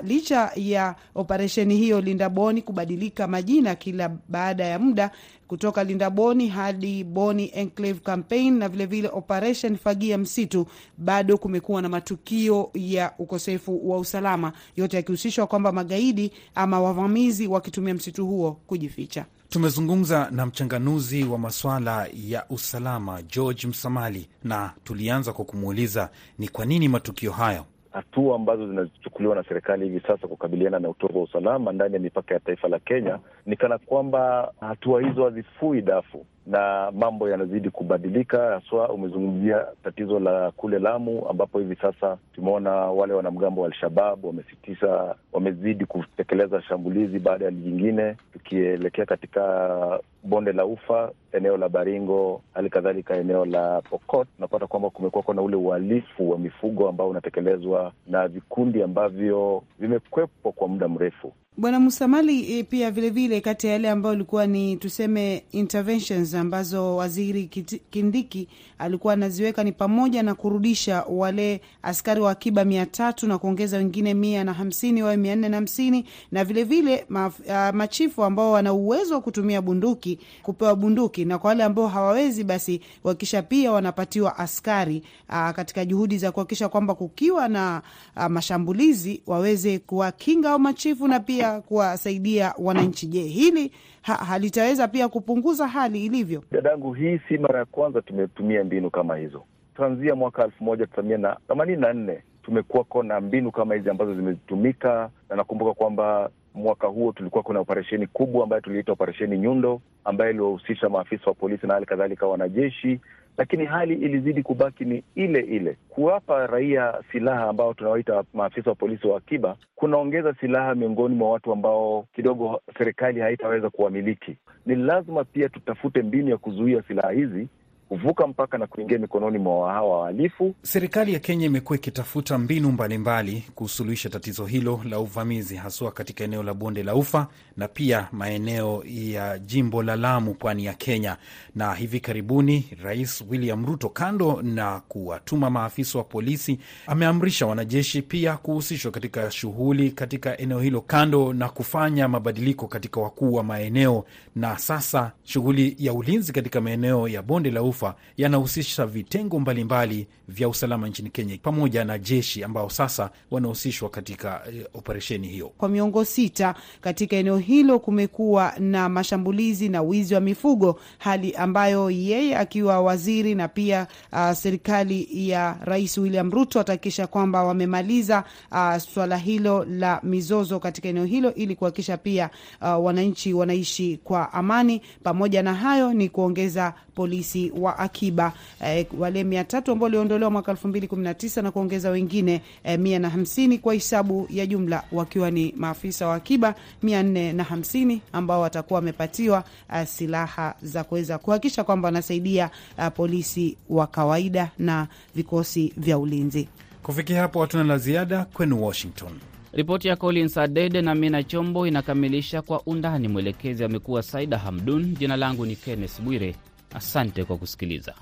Licha 0.03 0.51
ya 0.55 0.95
operesheni 1.15 1.77
hiyo 1.77 2.01
Linda 2.01 2.29
Boni 2.29 2.61
kubadilika 2.61 3.27
majina 3.27 3.75
kila 3.75 4.09
baada 4.29 4.65
ya 4.65 4.79
muda 4.79 5.11
kutoka 5.51 5.83
Linda 5.83 6.09
Boni 6.09 6.47
hadi 6.47 7.03
Boni 7.03 7.51
Enclave 7.53 7.99
Campaign 7.99 8.53
na 8.57 8.69
vilevile 8.69 9.01
vile 9.07 9.17
Operation 9.17 9.77
Fagia 9.77 10.17
Msitu, 10.17 10.67
bado 10.97 11.37
kumekuwa 11.37 11.81
na 11.81 11.89
matukio 11.89 12.69
ya 12.73 13.13
ukosefu 13.19 13.91
wa 13.91 13.97
usalama, 13.99 14.53
yote 14.75 14.97
yakihusishwa 14.97 15.47
kwamba 15.47 15.71
magaidi 15.71 16.31
ama 16.55 16.81
wavamizi 16.81 17.47
wakitumia 17.47 17.93
msitu 17.93 18.27
huo 18.27 18.51
kujificha. 18.67 19.25
Tumezungumza 19.49 20.27
na 20.31 20.45
mchanganuzi 20.45 21.23
wa 21.23 21.37
masuala 21.37 22.07
ya 22.27 22.45
usalama 22.49 23.21
George 23.21 23.67
Msamali, 23.67 24.29
na 24.43 24.71
tulianza 24.83 25.33
kwa 25.33 25.45
kumuuliza 25.45 26.09
ni 26.39 26.47
kwa 26.47 26.65
nini 26.65 26.87
matukio 26.87 27.31
hayo 27.31 27.65
hatua 27.91 28.35
ambazo 28.35 28.67
zinachukuliwa 28.67 29.35
na 29.35 29.43
serikali 29.43 29.85
hivi 29.85 29.99
sasa 30.07 30.27
kukabiliana 30.27 30.79
na 30.79 30.89
utovu 30.89 31.17
wa 31.17 31.23
usalama 31.23 31.71
ndani 31.71 31.93
ya 31.93 31.99
mipaka 31.99 32.33
ya 32.33 32.39
taifa 32.39 32.67
la 32.67 32.79
Kenya 32.79 33.19
ni 33.45 33.55
kana 33.55 33.77
kwamba 33.77 34.53
hatua 34.59 35.01
hizo 35.01 35.23
hazifui 35.23 35.81
dafu 35.81 36.25
na 36.47 36.91
mambo 36.91 37.29
yanazidi 37.29 37.69
kubadilika. 37.69 38.37
Haswa 38.51 38.89
umezungumzia 38.89 39.65
tatizo 39.83 40.19
la 40.19 40.51
kule 40.51 40.79
Lamu, 40.79 41.29
ambapo 41.29 41.59
hivi 41.59 41.75
sasa 41.75 42.17
tumeona 42.35 42.71
wale 42.71 43.13
wanamgambo 43.13 43.61
wa 43.61 43.67
Alshabab 43.67 44.25
wamesitisha, 44.25 45.15
wamezidi 45.33 45.85
kutekeleza 45.85 46.61
shambulizi 46.61 47.19
baada 47.19 47.45
ya 47.45 47.51
jingine. 47.51 48.15
Tukielekea 48.33 49.05
katika 49.05 49.99
bonde 50.23 50.51
la 50.53 50.65
Ufa, 50.65 51.11
eneo 51.31 51.57
la 51.57 51.69
Baringo, 51.69 52.41
hali 52.53 52.69
kadhalika 52.69 53.15
eneo 53.17 53.45
la 53.45 53.81
Pokot, 53.81 54.27
tunapata 54.35 54.67
kwamba 54.67 54.89
kumekuwa 54.89 55.35
na 55.35 55.41
ule 55.41 55.55
uhalifu 55.55 56.29
wa 56.29 56.37
mifugo 56.39 56.89
ambao 56.89 57.09
unatekelezwa 57.09 57.91
na 58.07 58.27
vikundi 58.27 58.83
ambavyo 58.83 59.63
vimekwepo 59.79 60.51
kwa 60.51 60.67
muda 60.67 60.87
mrefu. 60.87 61.33
Bwana 61.57 61.79
Musamali, 61.79 62.63
pia 62.63 62.91
vilevile 62.91 63.41
kati 63.41 63.67
ya 63.67 63.73
yale 63.73 63.89
ambayo 63.89 64.15
ilikuwa 64.15 64.47
ni 64.47 64.77
tuseme 64.77 65.43
interventions 65.51 66.33
ambazo 66.33 66.95
waziri 66.95 67.43
Kindiki 67.89 68.47
alikuwa 68.79 69.13
anaziweka 69.13 69.63
ni 69.63 69.71
pamoja 69.71 70.23
na 70.23 70.35
kurudisha 70.35 71.03
wale 71.09 71.61
askari 71.83 72.21
wa 72.21 72.31
akiba 72.31 72.65
mia 72.65 72.85
tatu 72.85 73.27
na 73.27 73.37
kuongeza 73.37 73.77
wengine 73.77 74.13
mia 74.13 74.43
na 74.43 74.53
hamsini 74.53 75.03
wawe 75.03 75.17
mia 75.17 75.35
nne 75.35 75.49
na 75.49 75.57
hamsini 75.57 76.05
na 76.31 76.45
vilevile 76.45 77.05
ma, 77.09 77.27
uh, 77.27 77.75
machifu 77.75 78.23
ambao 78.23 78.51
wana 78.51 78.73
uwezo 78.73 79.13
wa 79.13 79.21
kutumia 79.21 79.61
bunduki 79.61 80.19
kupewa 80.43 80.75
bunduki, 80.75 81.25
na 81.25 81.37
kwa 81.39 81.47
wale 81.47 81.63
ambao 81.63 81.87
hawawezi 81.87 82.43
basi 82.43 82.81
kuhakikisha 83.01 83.41
pia 83.41 83.71
wanapatiwa 83.71 84.37
askari 84.37 85.03
uh, 85.29 85.49
katika 85.49 85.85
juhudi 85.85 86.17
za 86.17 86.31
kuhakikisha 86.31 86.69
kwamba 86.69 86.95
kukiwa 86.95 87.47
na 87.47 87.81
uh, 88.17 88.25
mashambulizi 88.25 89.21
waweze 89.27 89.79
kuwakinga 89.79 90.51
au 90.51 90.59
machifu 90.59 91.07
na 91.07 91.19
pia 91.19 91.40
kuwasaidia 91.67 92.53
wananchi. 92.57 93.07
Je, 93.07 93.21
hili 93.21 93.71
ha, 94.01 94.13
halitaweza 94.15 94.87
pia 94.87 95.07
kupunguza 95.09 95.67
hali 95.67 96.05
ilivyo? 96.05 96.43
Dadangu, 96.51 96.93
hii 96.93 97.19
si 97.27 97.37
mara 97.37 97.59
ya 97.59 97.65
kwanza 97.65 98.01
tumetumia 98.01 98.63
mbinu 98.63 98.89
kama 98.89 99.17
hizo. 99.17 99.43
Tanzia 99.77 100.15
mwaka 100.15 100.43
elfu 100.43 100.63
moja 100.63 100.87
tisa 100.87 101.01
mia 101.01 101.17
na 101.17 101.37
themanini 101.47 101.81
na 101.81 101.93
nne 101.93 102.23
tumekuwako 102.43 103.03
na 103.03 103.21
mbinu 103.21 103.51
kama 103.51 103.75
hizi 103.75 103.89
ambazo 103.89 104.15
zimetumika, 104.15 105.09
na 105.29 105.35
nakumbuka 105.35 105.73
kwamba 105.73 106.29
mwaka 106.53 106.87
huo 106.87 107.11
tulikuwa 107.11 107.43
kuna 107.43 107.59
operesheni 107.59 108.07
kubwa 108.07 108.43
ambayo 108.43 108.61
tuliita 108.61 108.91
operesheni 108.91 109.37
Nyundo, 109.37 109.81
ambayo 110.05 110.31
iliwahusisha 110.31 110.89
maafisa 110.89 111.23
wa 111.25 111.33
polisi 111.33 111.67
na 111.67 111.73
hali 111.73 111.85
kadhalika 111.85 112.27
wanajeshi 112.27 112.99
lakini 113.37 113.65
hali 113.65 113.93
ilizidi 113.93 114.43
kubaki 114.43 114.85
ni 114.85 115.03
ile 115.15 115.39
ile. 115.39 115.77
Kuwapa 115.89 116.47
raia 116.47 117.01
silaha 117.11 117.43
ambao 117.49 117.73
tunawaita 117.73 118.23
maafisa 118.33 118.69
wa 118.69 118.75
polisi 118.75 119.07
wa 119.07 119.17
akiba 119.17 119.55
kunaongeza 119.75 120.33
silaha 120.39 120.75
miongoni 120.75 121.15
mwa 121.15 121.31
watu 121.31 121.51
ambao 121.51 122.05
kidogo 122.15 122.61
serikali 122.77 123.19
haitaweza 123.19 123.69
kuwamiliki. 123.69 124.37
Ni 124.65 124.75
lazima 124.75 125.23
pia 125.23 125.49
tutafute 125.49 126.01
mbinu 126.01 126.29
ya 126.29 126.37
kuzuia 126.37 126.83
silaha 126.87 127.11
hizi 127.11 127.47
kuvuka 127.91 128.27
mpaka 128.27 128.57
na 128.57 128.67
kuingia 128.67 128.97
mikononi 128.99 129.37
mwa 129.37 129.73
hawa 129.73 129.99
wahalifu. 129.99 130.55
Serikali 130.61 131.13
ya 131.13 131.19
Kenya 131.19 131.45
imekuwa 131.45 131.75
ikitafuta 131.77 132.37
mbinu 132.37 132.71
mbalimbali 132.71 133.43
kusuluhisha 133.55 134.09
tatizo 134.09 134.45
hilo 134.45 134.81
la 134.89 134.99
uvamizi, 134.99 135.55
haswa 135.55 135.91
katika 135.91 136.23
eneo 136.23 136.43
la 136.43 136.53
bonde 136.53 136.83
la 136.83 136.95
Ufa 136.95 137.27
na 137.57 137.67
pia 137.67 138.07
maeneo 138.11 138.83
ya 138.87 139.39
jimbo 139.39 139.83
la 139.83 139.95
Lamu, 139.95 140.33
pwani 140.33 140.65
ya 140.65 140.73
Kenya. 140.73 141.17
Na 141.55 141.73
hivi 141.73 141.99
karibuni 141.99 142.69
Rais 142.83 143.23
William 143.29 143.65
Ruto, 143.65 143.89
kando 143.89 144.41
na 144.41 144.79
kuwatuma 144.79 145.49
maafisa 145.49 145.97
wa 145.97 146.03
polisi, 146.03 146.59
ameamrisha 146.87 147.45
wanajeshi 147.45 148.01
pia 148.01 148.37
kuhusishwa 148.37 148.91
katika 148.91 149.31
shughuli 149.31 149.91
katika 149.91 150.37
eneo 150.37 150.59
hilo, 150.59 150.81
kando 150.81 151.33
na 151.33 151.49
kufanya 151.49 152.07
mabadiliko 152.07 152.67
katika 152.67 153.01
wakuu 153.01 153.33
wa 153.33 153.43
maeneo. 153.43 154.05
Na 154.35 154.57
sasa 154.57 155.11
shughuli 155.23 155.75
ya 155.79 155.93
ulinzi 155.93 156.33
katika 156.33 156.61
maeneo 156.61 157.07
ya 157.07 157.21
bonde 157.21 157.51
la 157.51 157.63
Ufa 157.63 157.80
yanahusisha 158.17 158.85
vitengo 158.85 159.39
mbalimbali 159.39 159.95
mbali 159.95 160.07
vya 160.27 160.49
usalama 160.49 160.87
nchini 160.87 161.09
Kenya 161.09 161.37
pamoja 161.43 161.85
na 161.85 161.97
jeshi 161.99 162.43
ambao 162.43 162.69
sasa 162.69 163.09
wanahusishwa 163.31 163.89
katika 163.89 164.41
uh, 164.73 164.79
operesheni 164.79 165.27
hiyo. 165.27 165.49
Kwa 165.57 165.69
miongo 165.69 166.05
sita 166.05 166.55
katika 166.81 167.15
eneo 167.15 167.37
hilo 167.37 167.79
kumekuwa 167.79 168.53
na 168.59 168.89
mashambulizi 168.89 169.69
na 169.69 169.81
wizi 169.81 170.13
wa 170.13 170.19
mifugo, 170.21 170.79
hali 170.97 171.33
ambayo 171.35 171.91
yeye 171.91 172.37
akiwa 172.37 172.81
waziri 172.81 173.35
na 173.35 173.47
pia 173.47 173.87
uh, 174.13 174.31
serikali 174.31 175.29
ya 175.29 175.57
Rais 175.65 175.97
William 175.97 176.31
Ruto 176.31 176.59
atahakikisha 176.59 177.07
kwamba 177.07 177.43
wamemaliza 177.43 178.23
uh, 178.51 178.77
swala 178.77 179.17
hilo 179.17 179.65
la 179.65 179.99
mizozo 180.03 180.59
katika 180.59 180.89
eneo 180.89 181.05
hilo 181.05 181.33
ili 181.33 181.55
kuhakikisha 181.55 181.97
pia 181.97 182.29
uh, 182.61 182.85
wananchi 182.85 183.33
wanaishi 183.33 183.99
kwa 184.03 184.33
amani. 184.33 184.81
Pamoja 185.03 185.43
na 185.43 185.53
hayo 185.53 185.93
ni 185.93 186.09
kuongeza 186.09 186.73
polisi 186.95 187.51
wa 187.57 187.79
akiba 187.79 188.33
eh, 188.65 188.85
wale 188.99 189.23
mia 189.23 189.43
tatu 189.43 189.71
ambao 189.71 189.83
waliondolewa 189.85 190.31
mwaka 190.31 190.51
elfu 190.51 190.67
mbili 190.67 190.87
kumi 190.87 191.03
na 191.03 191.13
tisa 191.13 191.41
na 191.41 191.51
kuongeza 191.51 191.89
wengine 191.89 192.41
eh, 192.63 192.79
mia 192.79 192.99
na 192.99 193.09
hamsini 193.09 193.57
kwa 193.57 193.73
hisabu 193.73 194.27
ya 194.29 194.45
jumla 194.45 194.83
wakiwa 194.91 195.31
ni 195.31 195.53
maafisa 195.57 196.07
wa 196.07 196.15
akiba 196.15 196.55
mia 196.83 197.03
nne 197.03 197.33
na 197.33 197.43
hamsini 197.43 198.01
ambao 198.13 198.41
watakuwa 198.41 198.79
wamepatiwa 198.79 199.43
eh, 199.75 199.87
silaha 199.87 200.55
za 200.61 200.83
kuweza 200.83 201.17
kuhakikisha 201.17 201.63
kwamba 201.63 201.87
wanasaidia 201.87 202.49
eh, 202.79 202.91
polisi 202.95 203.57
wa 203.69 203.87
kawaida 203.87 204.51
na 204.59 204.87
vikosi 205.15 205.73
vya 205.77 205.97
ulinzi. 205.97 206.47
Kufikia 206.83 207.21
hapo 207.21 207.41
hatuna 207.41 207.63
la 207.63 207.77
ziada 207.77 208.25
kwenu 208.25 208.63
Washington. 208.65 209.11
Ripoti 209.53 209.87
ya 209.87 209.95
Collins 209.95 210.37
Adede 210.37 210.81
na 210.81 210.95
Mina 210.95 211.23
Chombo 211.23 211.67
inakamilisha 211.67 212.41
kwa 212.41 212.61
undani. 212.65 213.07
Mwelekezi 213.07 213.63
amekuwa 213.63 214.03
Saida 214.03 214.37
Hamdun. 214.37 214.95
Jina 214.99 215.15
langu 215.17 215.45
ni 215.45 215.55
Kenneth 215.55 216.01
Bwire. 216.01 216.35
Asante 216.73 217.23
kwa 217.23 217.37
kusikiliza. 217.37 217.93